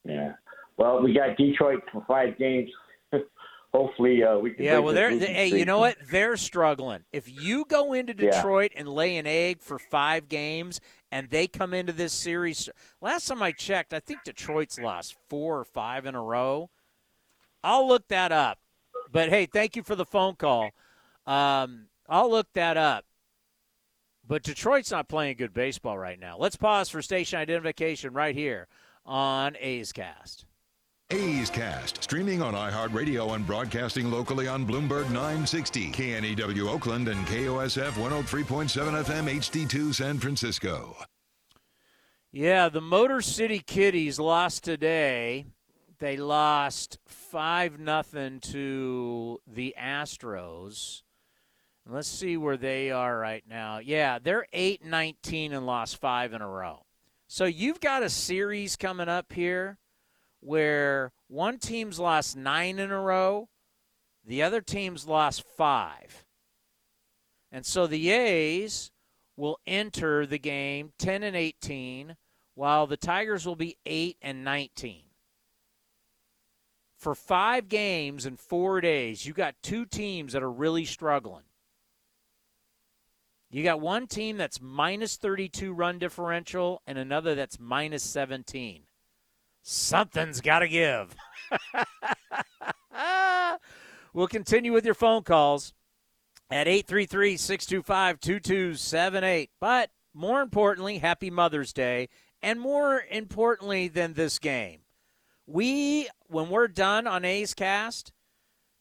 [0.03, 0.33] Yeah.
[0.77, 2.69] Well, we got Detroit for five games.
[3.73, 4.65] Hopefully, uh, we can.
[4.65, 4.79] Yeah.
[4.79, 5.15] Well, they're.
[5.15, 5.95] They, hey, you know what?
[6.11, 7.05] They're struggling.
[7.13, 8.81] If you go into Detroit yeah.
[8.81, 10.81] and lay an egg for five games,
[11.13, 12.67] and they come into this series,
[12.99, 16.69] last time I checked, I think Detroit's lost four or five in a row.
[17.63, 18.59] I'll look that up.
[19.13, 20.71] But hey, thank you for the phone call.
[21.25, 23.05] Um, I'll look that up.
[24.33, 26.37] But Detroit's not playing good baseball right now.
[26.39, 28.67] Let's pause for station identification right here
[29.05, 30.45] on A's Cast.
[31.11, 37.91] A's Cast, streaming on iHeartRadio and broadcasting locally on Bloomberg 960, KNEW Oakland, and KOSF
[37.91, 40.97] 103.7 FM HD2 San Francisco.
[42.31, 45.45] Yeah, the Motor City Kitties lost today.
[45.99, 51.03] They lost 5 nothing to the Astros.
[51.85, 53.79] Let's see where they are right now.
[53.79, 56.85] Yeah, they're 8 19 and lost five in a row.
[57.27, 59.77] So you've got a series coming up here
[60.39, 63.49] where one team's lost nine in a row,
[64.25, 66.25] the other team's lost five.
[67.51, 68.91] And so the A's
[69.35, 72.15] will enter the game 10 and 18,
[72.55, 75.01] while the Tigers will be 8 and 19.
[76.97, 81.43] For five games in four days, you got two teams that are really struggling.
[83.53, 88.81] You got one team that's minus 32 run differential and another that's minus 17.
[89.61, 91.15] Something's got to give.
[94.13, 95.75] we'll continue with your phone calls.
[96.49, 99.51] at 833 625 2278.
[99.59, 102.09] But more importantly, happy Mother's Day.
[102.41, 104.79] And more importantly than this game,
[105.45, 108.13] we, when we're done on A's Cast,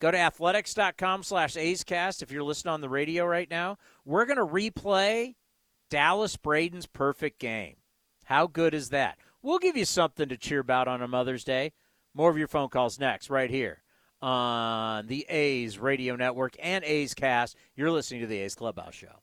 [0.00, 3.76] go to athletics.com slash A's Cast if you're listening on the radio right now.
[4.04, 5.34] We're going to replay
[5.90, 7.76] Dallas Braden's perfect game.
[8.24, 9.18] How good is that?
[9.42, 11.72] We'll give you something to cheer about on a Mother's Day.
[12.14, 13.82] More of your phone calls next, right here
[14.20, 17.56] on the A's Radio Network and A's Cast.
[17.74, 19.22] You're listening to the A's Clubhouse Show.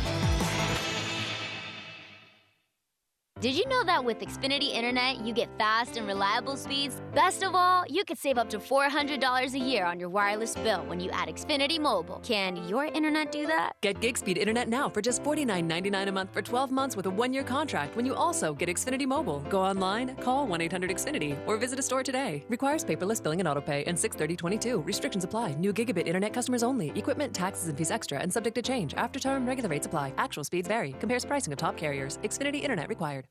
[3.41, 7.01] Did you know that with Xfinity Internet, you get fast and reliable speeds?
[7.15, 10.83] Best of all, you could save up to $400 a year on your wireless bill
[10.85, 12.19] when you add Xfinity Mobile.
[12.21, 13.71] Can your internet do that?
[13.81, 17.09] Get gig speed internet now for just $49.99 a month for 12 months with a
[17.09, 19.39] one year contract when you also get Xfinity Mobile.
[19.49, 22.45] Go online, call 1 800 Xfinity, or visit a store today.
[22.47, 24.81] Requires paperless billing and autopay and 63022.
[24.81, 25.55] Restrictions apply.
[25.55, 26.91] New gigabit internet customers only.
[26.95, 28.93] Equipment, taxes, and fees extra and subject to change.
[28.93, 30.13] After term, regular rates apply.
[30.19, 30.91] Actual speeds vary.
[30.99, 32.19] Compares pricing of top carriers.
[32.19, 33.30] Xfinity Internet required.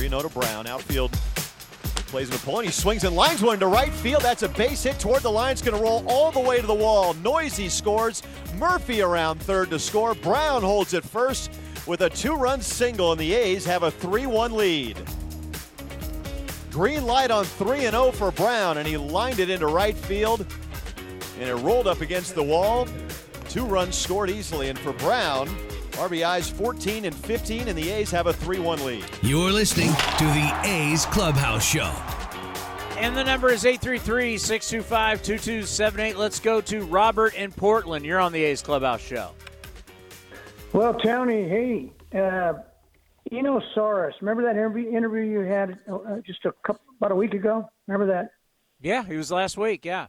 [0.00, 1.12] Reno to Brown, outfield.
[2.06, 2.64] Plays with Pullen.
[2.64, 4.22] He swings and lines one to right field.
[4.22, 5.52] That's a base hit toward the line.
[5.52, 7.12] It's going to roll all the way to the wall.
[7.14, 8.22] Noisy scores.
[8.56, 10.14] Murphy around third to score.
[10.14, 11.52] Brown holds it first
[11.86, 14.96] with a two run single, and the A's have a 3 1 lead.
[16.70, 20.46] Green light on 3 and 0 for Brown, and he lined it into right field,
[21.38, 22.88] and it rolled up against the wall.
[23.50, 25.54] Two runs scored easily, and for Brown,
[25.92, 29.04] RBIs 14 and 15, and the A's have a 3 1 lead.
[29.22, 31.92] You're listening to the A's Clubhouse Show.
[32.98, 36.18] And the number is 833 625 2278.
[36.18, 38.04] Let's go to Robert in Portland.
[38.04, 39.30] You're on the A's Clubhouse Show.
[40.72, 42.54] Well, Tony, hey, uh,
[43.32, 47.34] Eno Sarris, remember that interview, interview you had uh, just a couple, about a week
[47.34, 47.68] ago?
[47.86, 48.32] Remember that?
[48.80, 50.06] Yeah, he was last week, yeah.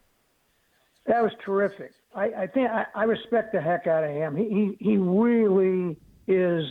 [1.06, 1.92] That was terrific.
[2.14, 4.36] I, I think I, I respect the heck out of him.
[4.36, 5.96] He, he he really
[6.26, 6.64] is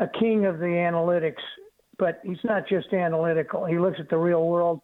[0.00, 1.42] a king of the analytics,
[1.98, 3.64] but he's not just analytical.
[3.64, 4.80] He looks at the real world,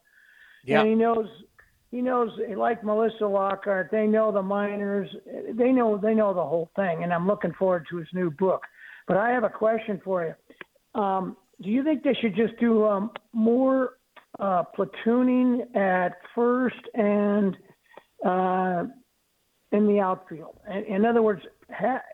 [0.65, 0.81] yeah.
[0.81, 1.27] and he knows
[1.91, 3.89] he knows like Melissa Lockard.
[3.91, 5.09] They know the minors.
[5.55, 8.63] They know they know the whole thing, and I'm looking forward to his new book.
[9.07, 11.01] But I have a question for you.
[11.01, 13.95] Um, do you think they should just do um, more
[14.39, 17.57] uh, platooning at first and
[18.25, 18.85] uh,
[19.73, 20.59] in the outfield.
[20.89, 21.43] In, other words,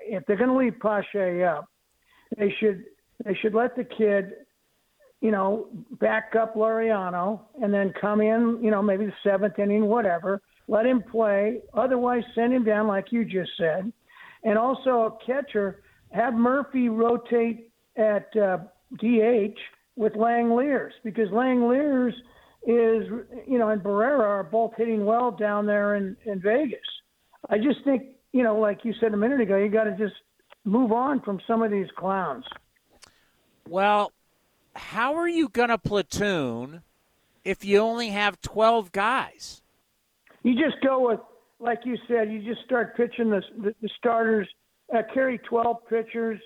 [0.07, 1.69] if they're going to leave Pache up,
[2.37, 2.85] they should
[3.25, 4.33] they should let the kid,
[5.21, 5.69] you know,
[6.01, 10.43] back up Laureano and then come in, you know, maybe the seventh inning, whatever.
[10.67, 11.61] Let him play.
[11.75, 13.93] Otherwise, send him down like you just said.
[14.43, 18.59] And also a catcher, have Murphy rotate at uh,
[18.99, 19.59] DH
[19.97, 22.13] with Langeliers because Langeliers
[22.67, 23.07] is,
[23.47, 26.81] you know, and Barrera are both hitting well down there in, in Vegas.
[27.49, 30.15] I just think, you know, like you said a minute ago, you got to just
[30.65, 32.45] move on from some of these clowns.
[33.69, 34.13] Well,
[34.75, 36.83] how are you going to platoon
[37.45, 39.63] if you only have 12 guys?
[40.43, 41.21] You just go with,
[41.59, 44.49] like you said, you just start pitching the, the, the starters,
[44.95, 46.41] uh, carry 12 pitchers,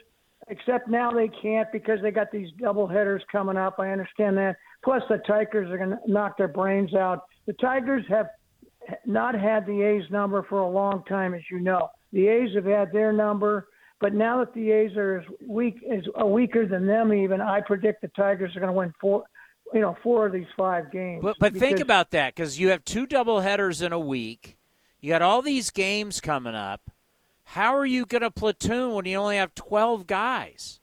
[0.48, 3.76] except now they can't because they got these double headers coming up.
[3.78, 4.56] I understand that.
[4.84, 7.24] Plus, the Tigers are going to knock their brains out.
[7.46, 8.28] The Tigers have
[9.06, 11.90] not had the A's number for a long time, as you know.
[12.12, 13.68] The A's have had their number.
[14.00, 17.60] But now that the A's are as weak, as uh, weaker than them, even I
[17.60, 19.24] predict the Tigers are going to win four,
[19.74, 21.20] you know, four of these five games.
[21.22, 24.56] But but think about that because you have two double headers in a week.
[25.00, 26.90] You got all these games coming up.
[27.42, 30.80] How are you going to platoon when you only have twelve guys?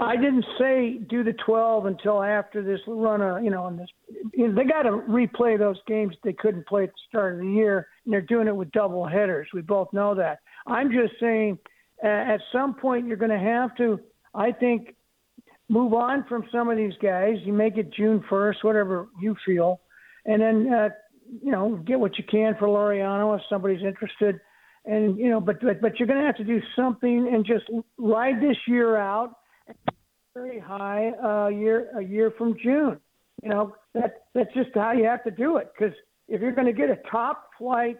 [0.00, 3.88] I didn't say do the 12 until after this run of, you know, and this,
[4.32, 7.88] they got to replay those games they couldn't play at the start of the year,
[8.04, 9.48] and they're doing it with double headers.
[9.52, 10.38] We both know that.
[10.68, 11.58] I'm just saying,
[12.04, 13.98] uh, at some point, you're going to have to,
[14.34, 14.94] I think,
[15.68, 17.34] move on from some of these guys.
[17.42, 19.80] You make it June 1st, whatever you feel,
[20.26, 20.88] and then, uh,
[21.42, 24.38] you know, get what you can for Laureano if somebody's interested.
[24.84, 27.64] And, you know, but, but, but you're going to have to do something and just
[27.98, 29.37] ride this year out
[30.34, 32.98] very high uh, year a year from June.
[33.42, 35.70] You know that that's just how you have to do it.
[35.76, 35.94] Because
[36.28, 37.98] if you're going to get a top flight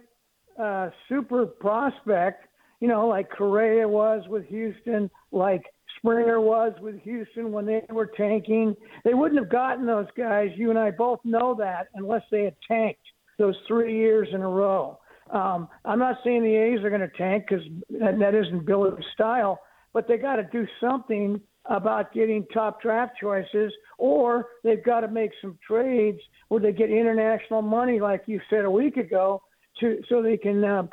[0.61, 2.47] uh, super prospect,
[2.81, 5.63] you know like Correa was with Houston, like
[5.99, 8.75] Springer was with Houston when they were tanking,
[9.05, 10.51] they wouldn't have gotten those guys.
[10.57, 13.01] You and I both know that unless they had tanked
[13.39, 14.99] those three years in a row.
[15.31, 17.65] Um, I'm not saying the A's are going to tank because
[18.01, 19.61] that, that isn't Billy's style,
[19.93, 25.09] but they got to do something about getting top draft choices, or they've got to
[25.09, 29.43] make some trades where they get international money, like you said a week ago,
[29.81, 30.87] to so they can, uh,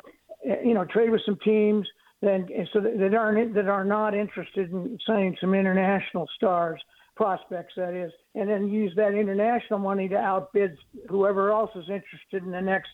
[0.64, 1.86] you know, trade with some teams
[2.22, 6.80] then so that, aren't that are not interested in signing some international stars
[7.14, 10.76] prospects that is, and then use that international money to outbid
[11.08, 12.90] whoever else is interested in the next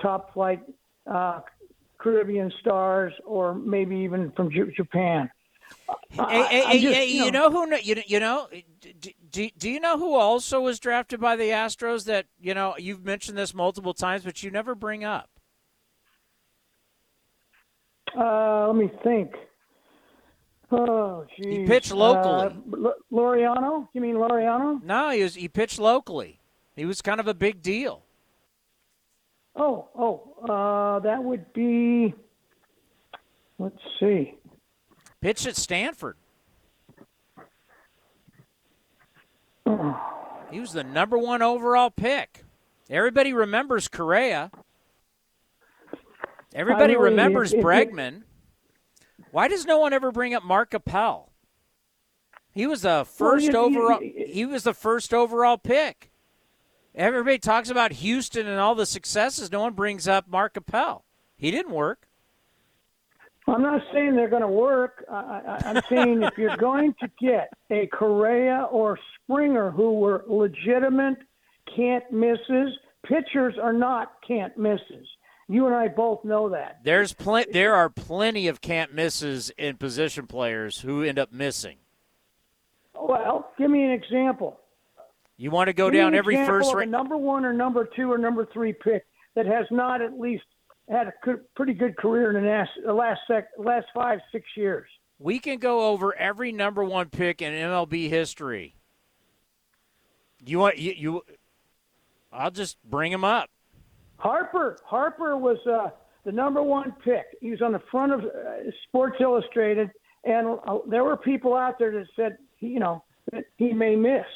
[0.00, 0.62] top flight
[1.12, 1.40] uh,
[1.98, 5.30] Caribbean stars or maybe even from J- Japan.
[6.10, 7.76] Hey, hey, I'm hey, just, you know- know who?
[7.82, 8.48] You you know?
[9.30, 12.04] Do, do, you know who also was drafted by the Astros?
[12.04, 15.28] That you know you've mentioned this multiple times, but you never bring up.
[18.16, 19.32] Uh, let me think.
[20.70, 21.46] Oh, geez.
[21.46, 22.56] He pitched locally.
[22.72, 23.88] Uh, L- Laureano?
[23.92, 24.82] You mean Laureano?
[24.82, 26.40] No, he was he pitched locally.
[26.76, 28.02] He was kind of a big deal.
[29.56, 32.14] Oh, oh, uh, that would be.
[33.58, 34.34] Let's see.
[35.24, 36.18] Pitched at Stanford.
[40.50, 42.44] He was the number one overall pick.
[42.90, 44.50] Everybody remembers Correa.
[46.54, 48.24] Everybody really- remembers if- if- Bregman.
[49.30, 51.32] Why does no one ever bring up Mark Appel?
[52.52, 54.00] He was the first you- you- overall.
[54.00, 56.10] he was the first overall pick.
[56.94, 59.50] Everybody talks about Houston and all the successes.
[59.50, 61.06] No one brings up Mark Appel.
[61.34, 62.08] He didn't work.
[63.46, 65.04] I'm not saying they're going to work.
[65.10, 70.24] I, I, I'm saying if you're going to get a Correa or Springer who were
[70.26, 71.18] legitimate
[71.76, 75.06] can't misses, pitchers are not can't misses.
[75.48, 76.80] You and I both know that.
[76.84, 77.52] There's plenty.
[77.52, 81.76] There are plenty of can't misses in position players who end up missing.
[82.94, 84.58] Well, give me an example.
[85.36, 86.74] You want to go Give down every first round.
[86.74, 86.88] a rate.
[86.88, 90.44] number one or number two or number three pick that has not at least
[90.88, 91.12] had a
[91.56, 94.88] pretty good career in the last the last sec, last five six years.
[95.18, 98.76] We can go over every number one pick in MLB history.
[100.44, 100.92] You want you?
[100.96, 101.22] you
[102.32, 103.48] I'll just bring him up.
[104.18, 105.90] Harper Harper was uh,
[106.24, 107.24] the number one pick.
[107.40, 109.90] He was on the front of uh, Sports Illustrated,
[110.24, 113.04] and uh, there were people out there that said, you know,
[113.56, 114.26] he may miss,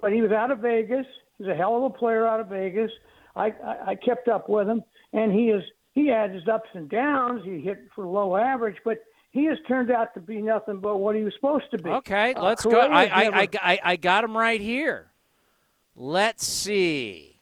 [0.00, 1.06] but he was out of Vegas.
[1.38, 2.90] He's a hell of a player out of Vegas.
[3.34, 6.88] I, I, I kept up with him, and he is he had his ups and
[6.88, 7.42] downs.
[7.44, 8.98] He hit for low average, but
[9.30, 11.90] he has turned out to be nothing but what he was supposed to be.
[11.90, 12.78] Okay, Uh, let's go.
[12.78, 15.08] I, I, never- I, I, I got him right here.
[15.94, 17.36] Let's see.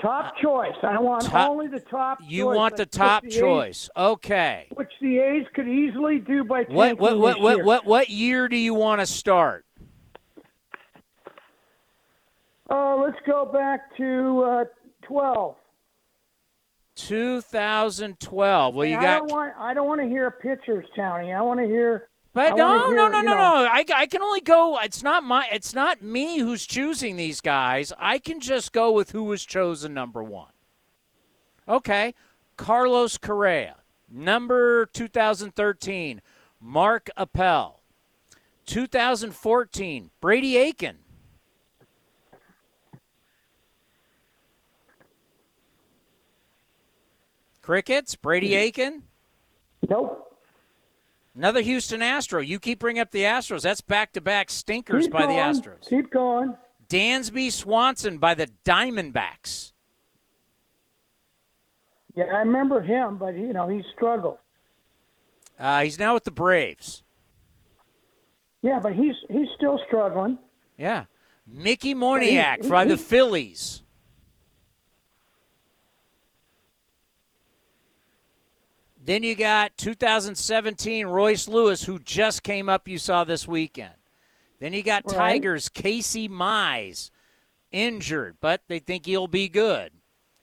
[0.00, 0.74] top choice.
[0.84, 2.18] I want Top- only the top.
[2.24, 3.90] You choice, want the top A's- choice.
[3.96, 4.66] Okay.
[4.74, 7.64] which the A's could easily do by What tanking what what what year.
[7.64, 9.64] what what year do you want to start?
[12.70, 14.64] Oh, let's go back to uh,
[15.02, 15.56] 12.
[16.98, 18.74] 2012.
[18.74, 19.54] Well, you I got don't want.
[19.58, 21.34] I don't want to hear pitchers, Townie.
[21.34, 22.08] I want to hear.
[22.34, 23.68] But no, hear, no, no, you no, no.
[23.70, 24.78] I, I can only go.
[24.82, 25.46] It's not my.
[25.52, 27.92] It's not me who's choosing these guys.
[27.98, 30.52] I can just go with who was chosen number one.
[31.68, 32.14] Okay,
[32.56, 33.76] Carlos Correa,
[34.10, 36.22] number 2013,
[36.60, 37.80] Mark Appel,
[38.66, 40.98] 2014, Brady Aiken.
[47.72, 49.02] Crickets, Brady Aiken.
[49.90, 50.34] Nope.
[51.36, 52.40] Another Houston Astro.
[52.40, 53.60] You keep bringing up the Astros.
[53.60, 55.38] That's back to back stinkers Keep by the going.
[55.54, 55.86] Astros.
[55.86, 56.56] Keep going.
[56.88, 59.72] Dansby Swanson by the Diamondbacks.
[62.14, 64.38] Yeah, I remember him, but you know he struggled.
[65.58, 67.02] Uh, he's now with the Braves.
[68.62, 70.38] Yeah, but he's he's still struggling.
[70.78, 71.04] Yeah.
[71.46, 73.82] Mickey Moniak he- he- the Phillies.
[79.08, 83.94] Then you got 2017 Royce Lewis, who just came up, you saw this weekend.
[84.60, 85.16] Then you got Right.
[85.16, 87.08] Tigers Casey Mize,
[87.72, 89.92] injured, but they think he'll be good.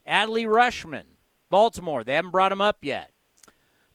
[0.07, 1.03] Adley Rutschman,
[1.51, 3.11] Baltimore, they haven't brought him up yet.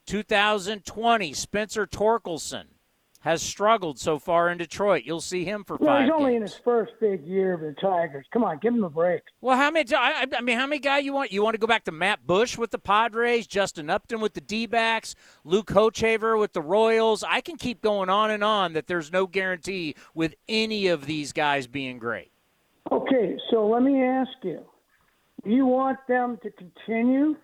[0.05, 2.67] 2020 Spencer Torkelson
[3.21, 5.03] has struggled so far in Detroit.
[5.05, 6.35] You'll see him for Well, five he's only games.
[6.37, 8.25] in his first big year of the Tigers.
[8.33, 9.21] Come on, give him a break.
[9.41, 9.93] Well, how many?
[9.93, 11.31] I, I mean, how many guy you want?
[11.31, 14.41] You want to go back to Matt Bush with the Padres, Justin Upton with the
[14.41, 17.23] D-backs, Luke Hochevar with the Royals?
[17.23, 18.73] I can keep going on and on.
[18.73, 22.31] That there's no guarantee with any of these guys being great.
[22.91, 24.61] Okay, so let me ask you:
[25.43, 27.35] Do you want them to continue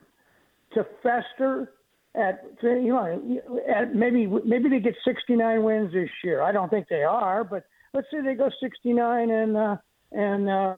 [0.73, 1.71] to fester
[2.17, 3.41] at you know
[3.73, 6.41] at maybe maybe they get 69 wins this year?
[6.41, 7.63] I don't think they are, but
[7.93, 9.77] let's say they go 69 and uh,
[10.11, 10.75] and uh,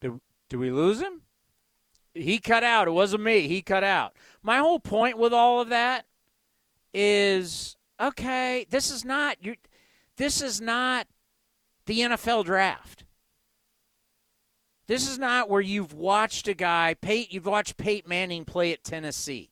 [0.00, 1.22] Do, do we lose him?
[2.14, 2.86] He cut out.
[2.88, 3.48] It wasn't me.
[3.48, 4.14] He cut out.
[4.42, 6.06] My whole point with all of that
[6.92, 8.66] is okay.
[8.70, 9.56] This is not you.
[10.16, 11.08] This is not
[11.86, 13.04] the NFL draft.
[14.86, 16.94] This is not where you've watched a guy.
[16.94, 19.50] Pate, you've watched Peyton Manning play at Tennessee,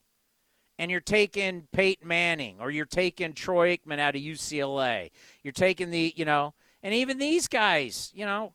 [0.78, 5.10] and you're taking Peyton Manning, or you're taking Troy Aikman out of UCLA.
[5.42, 8.54] You're taking the, you know, and even these guys, you know,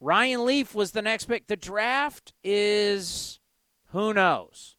[0.00, 1.46] Ryan Leaf was the next pick.
[1.46, 3.40] The draft is
[3.90, 4.76] who knows,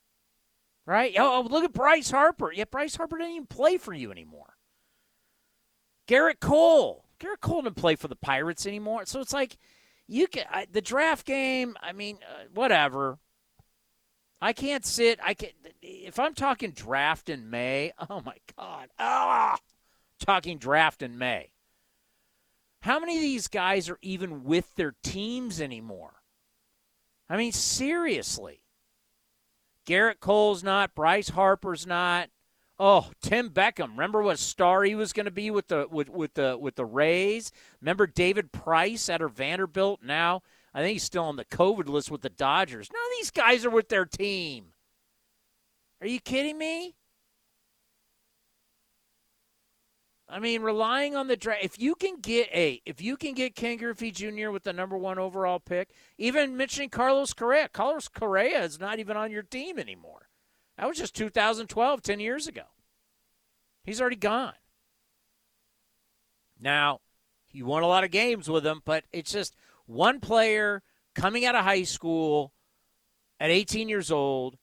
[0.85, 1.13] right?
[1.17, 2.51] Oh, oh, look at Bryce Harper.
[2.53, 4.53] Yeah, Bryce Harper didn't even play for you anymore.
[6.07, 7.05] Gerrit Cole.
[7.19, 9.05] Gerrit Cole didn't play for the Pirates anymore.
[9.05, 9.57] So it's like
[10.07, 11.75] you can I, the draft game.
[11.81, 13.19] I mean, uh, whatever.
[14.41, 15.19] I can't sit.
[15.21, 17.91] I can not if I'm talking draft in May.
[18.09, 18.89] Oh my God!
[18.97, 19.57] Ah,
[20.19, 21.51] talking draft in May.
[22.81, 26.13] How many of these guys are even with their teams anymore?
[27.29, 28.61] I mean, seriously.
[29.85, 30.95] Gerrit Cole's not.
[30.95, 32.29] Bryce Harper's not.
[32.79, 33.91] Oh, Tim Beckham.
[33.91, 36.85] Remember what star he was going to be with the with, with the with the
[36.85, 37.51] Rays?
[37.81, 39.99] Remember David Price at of Vanderbilt?
[40.01, 40.43] Now
[40.73, 42.89] I think he's still on the COVID list with the Dodgers.
[42.91, 44.65] None of these guys are with their team.
[46.01, 46.95] Are you kidding me?
[50.31, 51.63] I mean, relying on the draft.
[51.63, 54.51] If you can get a, if you can get Ken Griffey Jr.
[54.51, 55.89] with the number one overall pick,
[56.19, 57.67] even mentioning Carlos Correa.
[57.67, 60.29] Carlos Correa is not even on your team anymore.
[60.77, 62.61] That was just 2012, 10 years ago.
[63.83, 64.53] He's already gone.
[66.61, 66.99] Now,
[67.51, 69.55] you won a lot of games with him, but it's just
[69.89, 70.83] one player
[71.15, 72.53] coming out of high school
[73.39, 74.55] at 18 years old,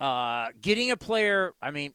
[0.00, 1.54] uh, getting a player.
[1.60, 1.92] I mean,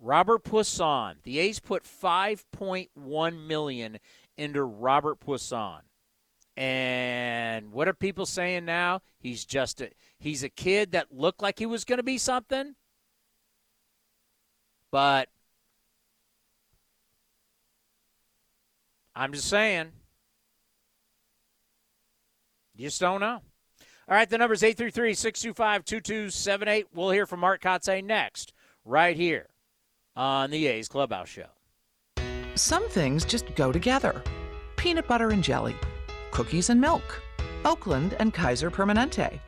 [0.00, 1.16] Robert Puason.
[1.22, 3.98] The A's put 5.1 million
[4.36, 5.80] into Robert Puason.
[6.56, 9.00] And what are people saying now?
[9.20, 12.74] He's just a he's a kid that looked like he was going to be something.
[14.90, 15.28] But
[19.14, 19.92] I'm just saying.
[22.78, 23.42] You just don't know.
[24.08, 26.86] All right, the number is 833 625 2278.
[26.94, 28.52] We'll hear from Mark Kotsay next,
[28.84, 29.48] right here
[30.16, 31.48] on the A's Clubhouse Show.
[32.54, 34.22] Some things just go together
[34.76, 35.74] peanut butter and jelly,
[36.30, 37.20] cookies and milk,
[37.64, 39.40] Oakland and Kaiser Permanente.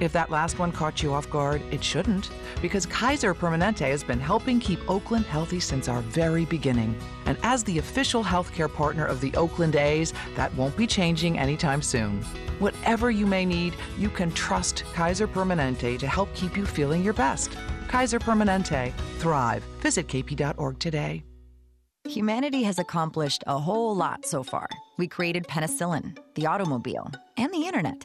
[0.00, 2.30] If that last one caught you off guard, it shouldn't,
[2.60, 6.96] because Kaiser Permanente has been helping keep Oakland healthy since our very beginning.
[7.26, 11.80] And as the official healthcare partner of the Oakland A's, that won't be changing anytime
[11.80, 12.22] soon.
[12.58, 17.14] Whatever you may need, you can trust Kaiser Permanente to help keep you feeling your
[17.14, 17.56] best.
[17.88, 18.92] Kaiser Permanente.
[19.18, 19.62] Thrive.
[19.80, 21.24] Visit kp.org today.
[22.06, 24.68] Humanity has accomplished a whole lot so far.
[24.98, 28.04] We created penicillin, the automobile, and the internet,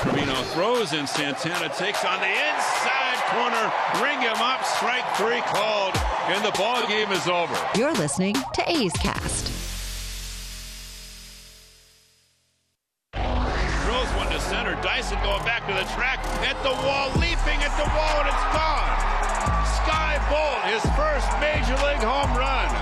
[0.00, 3.70] Trevino throws and Santana takes on the inside corner.
[4.02, 4.64] Ring him up.
[4.64, 5.94] Strike three called,
[6.32, 7.54] and the ball game is over.
[7.76, 9.48] You're listening to A's Cast.
[13.12, 14.72] Throws one to center.
[14.80, 18.46] Dyson going back to the track at the wall, leaping at the wall, and it's
[18.56, 18.88] gone.
[19.84, 22.72] Skye Bolt, his first major league home run.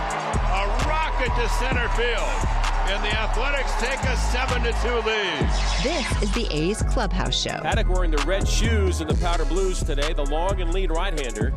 [0.54, 2.47] A rocket to center field.
[2.90, 5.40] And the Athletics take a 7 to 2 lead.
[5.82, 7.60] This is the A's Clubhouse Show.
[7.60, 11.12] Paddack wearing the red shoes and the powder blues today, the long and lead right
[11.20, 11.52] hander,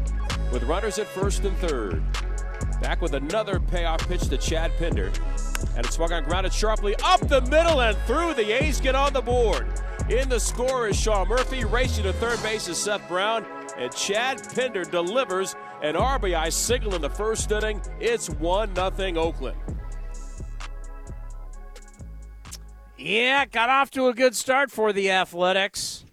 [0.51, 2.03] with runners at first and third.
[2.81, 5.09] Back with another payoff pitch to Chad Pinder.
[5.77, 8.33] And it swung on grounded sharply up the middle and through.
[8.33, 9.67] The A's get on the board.
[10.09, 11.63] In the score is Sean Murphy.
[11.63, 13.45] Racing to third base is Seth Brown.
[13.77, 17.81] And Chad Pinder delivers an RBI single in the first inning.
[18.01, 19.55] It's 1 0 Oakland.
[23.01, 26.05] Yeah, got off to a good start for the Athletics.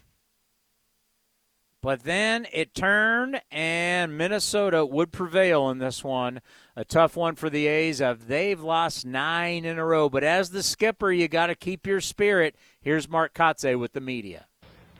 [1.82, 6.40] But then it turned, and Minnesota would prevail in this one.
[6.76, 8.00] A tough one for the A's.
[8.00, 10.08] Of they've lost nine in a row.
[10.08, 12.56] But as the skipper, you got to keep your spirit.
[12.80, 14.46] Here's Mark Kotsay with the media.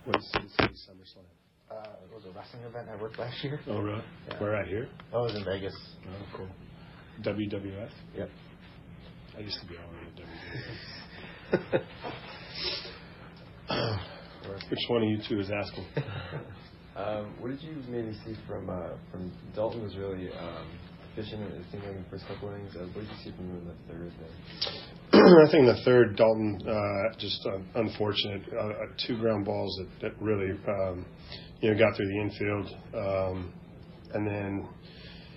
[0.05, 0.31] What is
[0.61, 1.25] SummerSlam?
[1.71, 1.75] Uh,
[2.05, 3.61] it was a wrestling event I worked last year.
[3.67, 4.03] Oh, really?
[4.29, 4.39] Yeah.
[4.39, 4.89] Where at here?
[5.15, 5.75] Oh, it was in Vegas.
[6.07, 6.49] Oh, cool.
[7.23, 7.91] WWF?
[8.15, 8.31] Yep.
[9.37, 10.95] I used to be all in WWF.
[14.71, 15.85] Which one of you two is asking?
[16.97, 20.67] um, what did you maybe see from uh, from Daulton was really um,
[21.13, 21.43] efficient.
[21.43, 22.77] It seemed like in the first couple innings.
[22.77, 24.13] Uh, what did you see from him in the third?
[24.21, 24.31] Then?
[25.49, 28.43] I think the third Daulton uh, just uh, unfortunate.
[28.53, 28.73] Uh,
[29.07, 31.05] two ground balls that, that really um,
[31.61, 33.53] you know got through the infield, um,
[34.15, 34.69] and then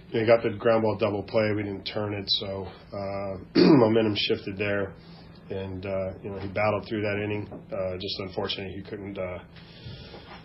[0.09, 1.51] you know, got the ground ball double play.
[1.55, 4.93] We didn't turn it, so uh, momentum shifted there
[5.49, 7.47] and uh, you know he battled through that inning.
[7.51, 9.39] Uh, just unfortunately, he couldn't uh,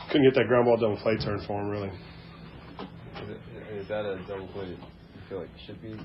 [0.08, 1.68] couldn't get that ground ball double play turn for him.
[1.68, 1.88] Really.
[1.88, 5.96] Is, it, is that a double play that you feel like should be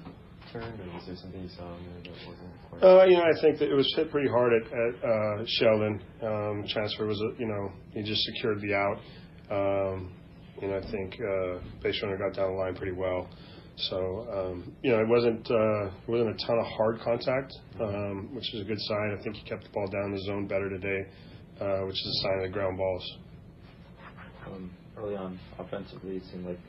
[0.52, 2.84] turned, or was there something you saw in there that wasn't quite?
[2.84, 6.02] Uh, you know, I think that it was hit pretty hard at, at uh, Sheldon.
[6.22, 8.98] Um, transfer was, a, you know, he just secured the out.
[9.52, 10.14] Um,
[10.62, 13.28] you know, I think uh, base runner got down the line pretty well.
[13.78, 18.30] So um, you know, it wasn't uh, it wasn't a ton of hard contact, um,
[18.34, 19.18] which is a good sign.
[19.18, 21.08] I think he kept the ball down in the zone better today,
[21.60, 23.18] uh, which is a sign of the ground balls.
[24.48, 26.60] Um, early on, offensively, it seemed like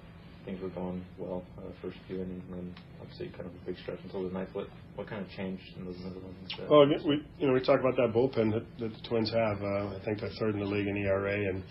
[0.45, 3.77] things were going well uh, first few innings, and then obviously kind of a big
[3.83, 4.51] stretch until the ninth.
[4.53, 6.53] What what kind of changed in those middle innings?
[6.59, 9.63] Uh, well, we you know we talk about that bullpen that, that the Twins have.
[9.63, 11.63] Uh, I think they're third in the league in ERA, and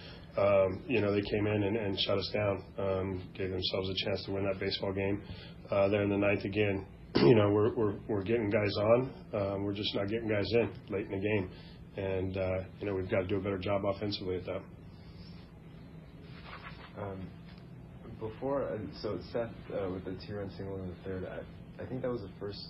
[1.11, 4.59] they came in and, shut us down, um, gave themselves a chance to win that
[4.59, 5.21] baseball game.
[5.69, 9.11] Uh, there in the ninth again, you know, we're, we're, getting guys on.
[9.33, 11.49] Um, we're just not getting guys in late in the game.
[11.97, 14.61] And, uh, you know, we've got to do a better job offensively at that.
[16.97, 17.27] Um,
[18.19, 22.11] before, so Seth uh, with the two-run single in the third, I, I think that
[22.11, 22.61] was the first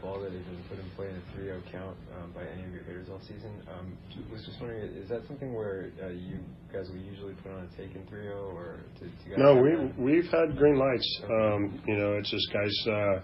[0.00, 2.72] ball that has been put in play in a 3-0 count um, by any of
[2.72, 3.52] your hitters all season.
[3.70, 3.96] Um,
[4.30, 6.38] was just wondering, is that something where uh, you
[6.72, 9.60] guys will usually put on a take in 3-0, or to, to no?
[9.60, 11.20] We we've had green lights.
[11.24, 12.86] Um, you know, it's just guys.
[12.86, 13.20] Uh,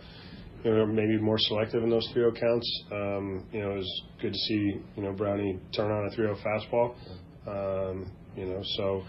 [0.65, 2.85] you know, maybe more selective in those 3-0 counts.
[2.91, 6.43] Um, you know, it was good to see you know Brownie turn on a 3-0
[6.43, 6.95] fastball.
[7.47, 9.05] Um, you know, so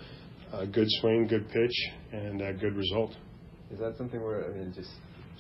[0.54, 3.12] uh, good swing, good pitch, and a good result.
[3.72, 4.92] Is that something where I mean, just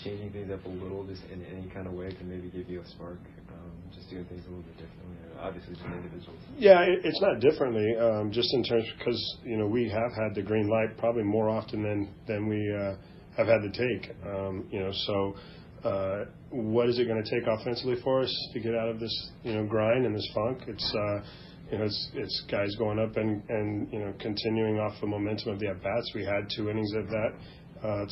[0.04, 2.82] changing things up a little, just in any kind of way, can maybe give you
[2.82, 3.20] a spark?
[3.50, 6.40] Um, just doing things a little bit differently, obviously, just individuals.
[6.58, 7.96] Yeah, it, it's not differently.
[7.98, 11.50] Um, just in terms because you know we have had the green light probably more
[11.50, 12.96] often than than we uh,
[13.38, 14.16] have had to take.
[14.26, 15.36] Um, you know, so.
[15.84, 19.30] Uh, what is it going to take offensively for us to get out of this,
[19.44, 20.64] you know, grind and this funk?
[20.68, 21.24] It's, uh,
[21.72, 25.54] you know, it's, it's guys going up and, and you know continuing off the momentum
[25.54, 26.12] of the at bats.
[26.16, 27.30] We had two innings of that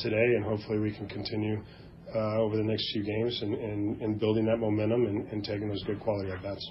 [0.02, 1.62] today, and hopefully we can continue
[2.14, 5.68] uh, over the next few games and, and, and building that momentum and, and taking
[5.68, 6.70] those good quality at bats.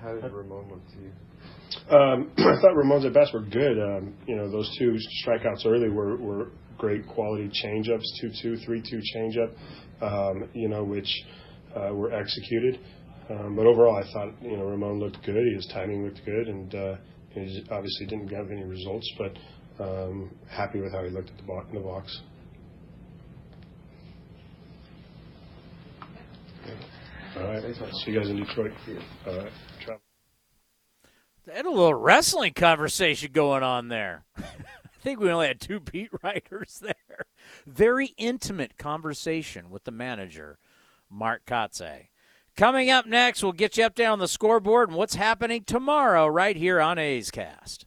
[0.00, 1.96] How did Ramon look to you?
[1.96, 3.78] Um, I thought Ramon's at bats were good.
[3.78, 8.02] Um, you know, those two strikeouts early were, were great quality changeups,
[8.44, 9.52] 2-2, 3-2 changeup,
[10.02, 11.08] um, you know, which
[11.76, 12.80] uh, were executed.
[13.30, 15.44] Um, but overall, I thought, you know, Ramon looked good.
[15.54, 16.96] His timing looked good, and uh,
[17.30, 19.32] he obviously didn't have any results, but
[19.80, 22.20] um, happy with how he looked at the bo- in the box.
[27.36, 27.62] All right.
[28.04, 28.72] See you guys in Detroit.
[29.26, 29.52] All right.
[29.80, 30.02] Travel.
[31.46, 34.24] They had a little wrestling conversation going on there.
[34.38, 34.42] I
[35.02, 37.26] think we only had two beat writers there.
[37.66, 40.58] Very intimate conversation with the manager,
[41.10, 42.08] Mark Kotsay.
[42.56, 46.56] Coming up next, we'll get you up down the scoreboard and what's happening tomorrow right
[46.56, 47.86] here on A's Cast.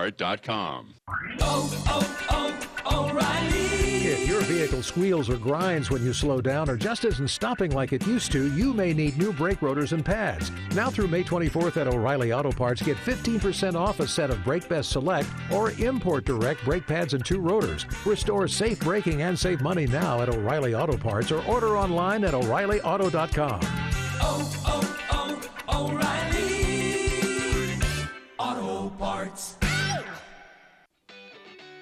[0.00, 0.94] lastdivebar.com.
[4.02, 7.92] If your vehicle squeals or grinds when you slow down or just isn't stopping like
[7.92, 10.50] it used to, you may need new brake rotors and pads.
[10.74, 14.68] Now through May 24th at O'Reilly Auto Parts, get 15% off a set of Brake
[14.68, 17.86] Best Select or Import Direct brake pads and two rotors.
[18.04, 22.34] Restore safe braking and save money now at O'Reilly Auto Parts or order online at
[22.34, 23.60] o'ReillyAuto.com.
[24.22, 24.96] Oh, oh,
[25.68, 26.50] oh, O'Reilly
[28.38, 29.59] Auto Parts.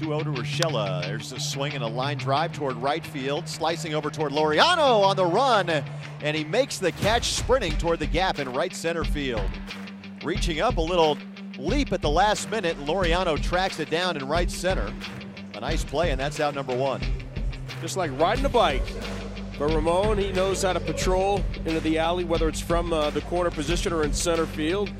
[0.00, 1.02] 2 0 to Urshela.
[1.02, 5.14] There's a swing and a line drive toward right field, slicing over toward Laureano on
[5.14, 9.50] the run, and he makes the catch sprinting toward the gap in right center field.
[10.24, 11.18] Reaching up a little
[11.58, 14.90] leap at the last minute, Laureano tracks it down in right center.
[15.52, 17.02] A nice play, and that's out number one.
[17.82, 18.82] Just like riding a bike.
[19.58, 23.20] But Ramon, he knows how to patrol into the alley, whether it's from uh, the
[23.22, 24.90] corner position or in center field.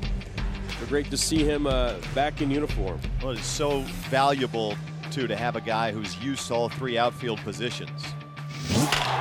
[0.79, 2.99] But great to see him uh, back in uniform.
[3.23, 4.75] Well, it's so valuable,
[5.11, 8.03] too, to have a guy who's used to all three outfield positions.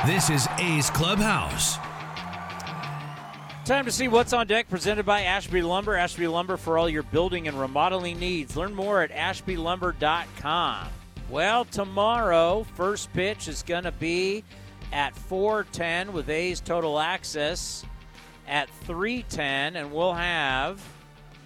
[0.06, 1.76] This is A's Clubhouse.
[3.64, 5.94] Time to see what's on deck presented by Ashby Lumber.
[5.94, 8.56] Ashby Lumber for all your building and remodeling needs.
[8.56, 10.88] Learn more at ashbylumber.com.
[11.28, 14.42] Well, tomorrow, first pitch is going to be
[14.92, 17.84] at 410 with A's Total Access
[18.48, 20.82] at 310, and we'll have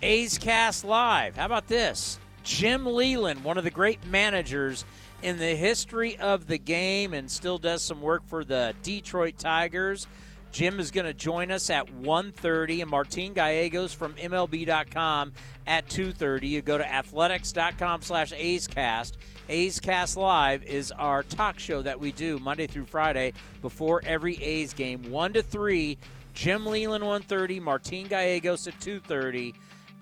[0.00, 1.36] A's Cast Live.
[1.36, 2.18] How about this?
[2.44, 4.84] Jim Leyland, one of the great managers
[5.22, 10.06] in the history of the game and still does some work for the Detroit Tigers.
[10.52, 15.32] Jim is going to join us at 1.30 and Martin Gallegos from MLB.com
[15.66, 16.48] at 2.30.
[16.48, 19.14] You go to athletics.com slash A'scast.
[19.48, 23.32] A's Cast Live is our talk show that we do Monday through Friday
[23.62, 25.10] before every A's game.
[25.10, 25.98] 1 to 3,
[26.34, 29.54] Jim Leyland 1.30, Martin Gallegos at 2.30,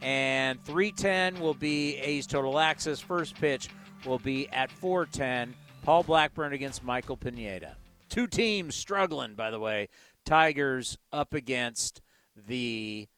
[0.03, 3.01] and 3.10 will be A's Total Access.
[3.01, 3.69] First pitch
[4.05, 5.53] will be at 4.10.
[5.83, 7.77] Paul Blackburn against Michael Pineda.
[8.09, 9.89] Two teams struggling, by the way.
[10.25, 12.03] Tigers up against
[12.37, 13.09] the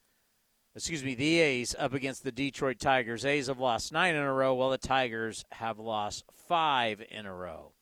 [0.75, 3.25] excuse me, the A's up against the Detroit Tigers.
[3.25, 7.35] A's have lost nine in a row, while the Tigers have lost five in a
[7.35, 7.74] row.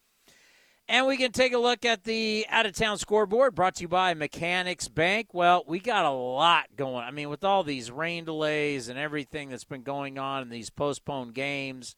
[0.89, 3.89] And we can take a look at the out of town scoreboard brought to you
[3.89, 5.29] by Mechanics Bank.
[5.33, 7.05] Well, we got a lot going.
[7.05, 10.71] I mean, with all these rain delays and everything that's been going on in these
[10.71, 11.95] postponed games,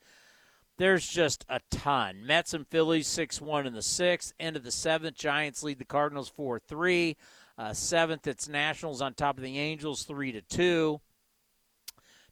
[0.77, 2.27] there's just a ton.
[2.27, 4.33] Mets and Phillies 6 1 in the sixth.
[4.39, 5.17] End of the seventh.
[5.17, 7.17] Giants lead the Cardinals 4 3.
[7.57, 11.01] Uh, seventh, it's Nationals on top of the Angels 3 to 2.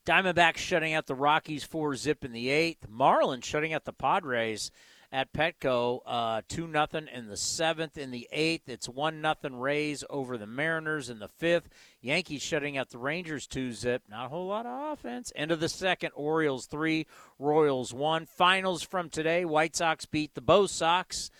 [0.04, 2.90] Diamondbacks shutting out the Rockies 4 zip in the eighth.
[2.90, 4.72] Marlins shutting out the Padres
[5.12, 7.98] at Petco uh, 2 nothing in the seventh.
[7.98, 11.68] In the eighth, it's 1 nothing Rays over the Mariners in the fifth.
[12.00, 14.02] Yankees shutting out the Rangers 2 zip.
[14.08, 15.30] Not a whole lot of offense.
[15.36, 17.06] End of the second, Orioles 3,
[17.38, 18.24] Royals 1.
[18.24, 21.30] Finals from today White Sox beat the Bo Sox.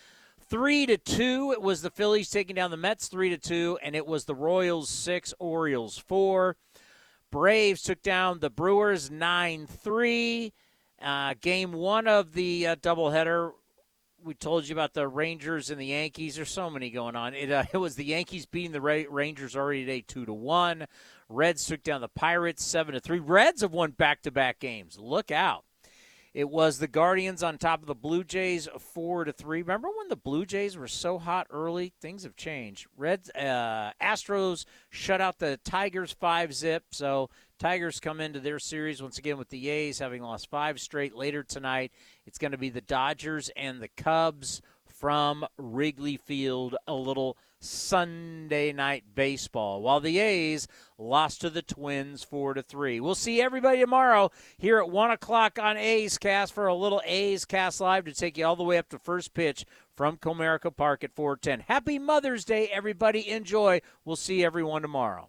[0.52, 1.52] Three to two.
[1.52, 4.34] It was the Phillies taking down the Mets three to two, and it was the
[4.34, 6.56] Royals six, Orioles four.
[7.30, 10.52] Braves took down the Brewers nine three.
[11.00, 13.52] Uh, game one of the uh, doubleheader.
[14.24, 16.36] We told you about the Rangers and the Yankees.
[16.36, 17.34] There's so many going on.
[17.34, 20.86] It, uh, it was the Yankees beating the Ra- Rangers already today two to one.
[21.28, 23.18] Reds took down the Pirates seven to three.
[23.18, 24.98] Reds have won back to back games.
[24.98, 25.64] Look out.
[26.34, 29.60] It was the Guardians on top of the Blue Jays, four to three.
[29.60, 31.92] Remember when the Blue Jays were so hot early?
[32.00, 32.86] Things have changed.
[32.96, 36.84] Reds, uh, Astros shut out the Tigers five zip.
[36.90, 37.28] So
[37.62, 41.14] Tigers come into their series once again with the A's having lost five straight.
[41.14, 41.92] Later tonight,
[42.26, 46.74] it's going to be the Dodgers and the Cubs from Wrigley Field.
[46.88, 50.66] A little Sunday night baseball, while the A's
[50.98, 52.98] lost to the Twins four to three.
[52.98, 57.44] We'll see everybody tomorrow here at one o'clock on A's Cast for a little A's
[57.44, 59.64] Cast live to take you all the way up to first pitch
[59.96, 61.66] from Comerica Park at 410.
[61.68, 63.30] Happy Mother's Day, everybody.
[63.30, 63.80] Enjoy.
[64.04, 65.28] We'll see everyone tomorrow.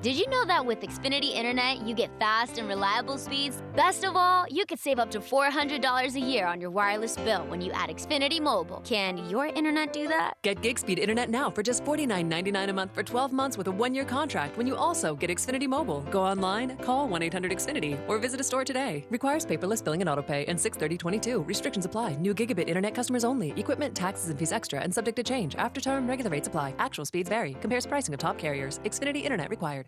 [0.00, 3.64] Did you know that with Xfinity Internet, you get fast and reliable speeds?
[3.74, 7.44] Best of all, you could save up to $400 a year on your wireless bill
[7.48, 8.80] when you add Xfinity Mobile.
[8.84, 10.34] Can your internet do that?
[10.44, 13.72] Get gig speed internet now for just $49.99 a month for 12 months with a
[13.72, 16.02] one year contract when you also get Xfinity Mobile.
[16.12, 19.04] Go online, call 1 800 Xfinity, or visit a store today.
[19.10, 21.42] Requires paperless billing and autopay and 63022.
[21.42, 22.14] Restrictions apply.
[22.20, 23.50] New gigabit internet customers only.
[23.56, 25.56] Equipment, taxes, and fees extra and subject to change.
[25.56, 26.76] After term, regular rates apply.
[26.78, 27.54] Actual speeds vary.
[27.54, 28.78] Compares pricing of top carriers.
[28.84, 29.87] Xfinity Internet required.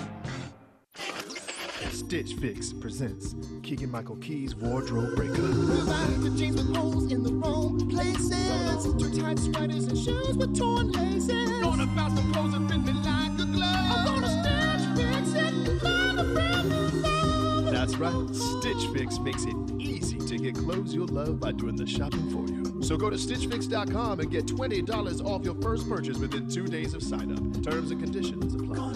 [2.11, 5.43] Stitch Fix presents Keegan Michael Key's Wardrobe Breaker.
[5.43, 8.83] the jeans with holes in the wrong places.
[8.99, 11.61] Too tight sweaters and shoes with torn laces.
[11.61, 13.63] Gonna bounce the clothes and fit me like a glove.
[13.63, 17.71] I'm gonna stitch fix it, find a brand new love.
[17.71, 21.87] That's right, Stitch Fix makes it easy to get clothes you'll love by doing the
[21.87, 22.83] shopping for you.
[22.83, 27.03] So go to StitchFix.com and get $20 off your first purchase within two days of
[27.03, 27.63] sign up.
[27.63, 28.95] Terms and conditions apply.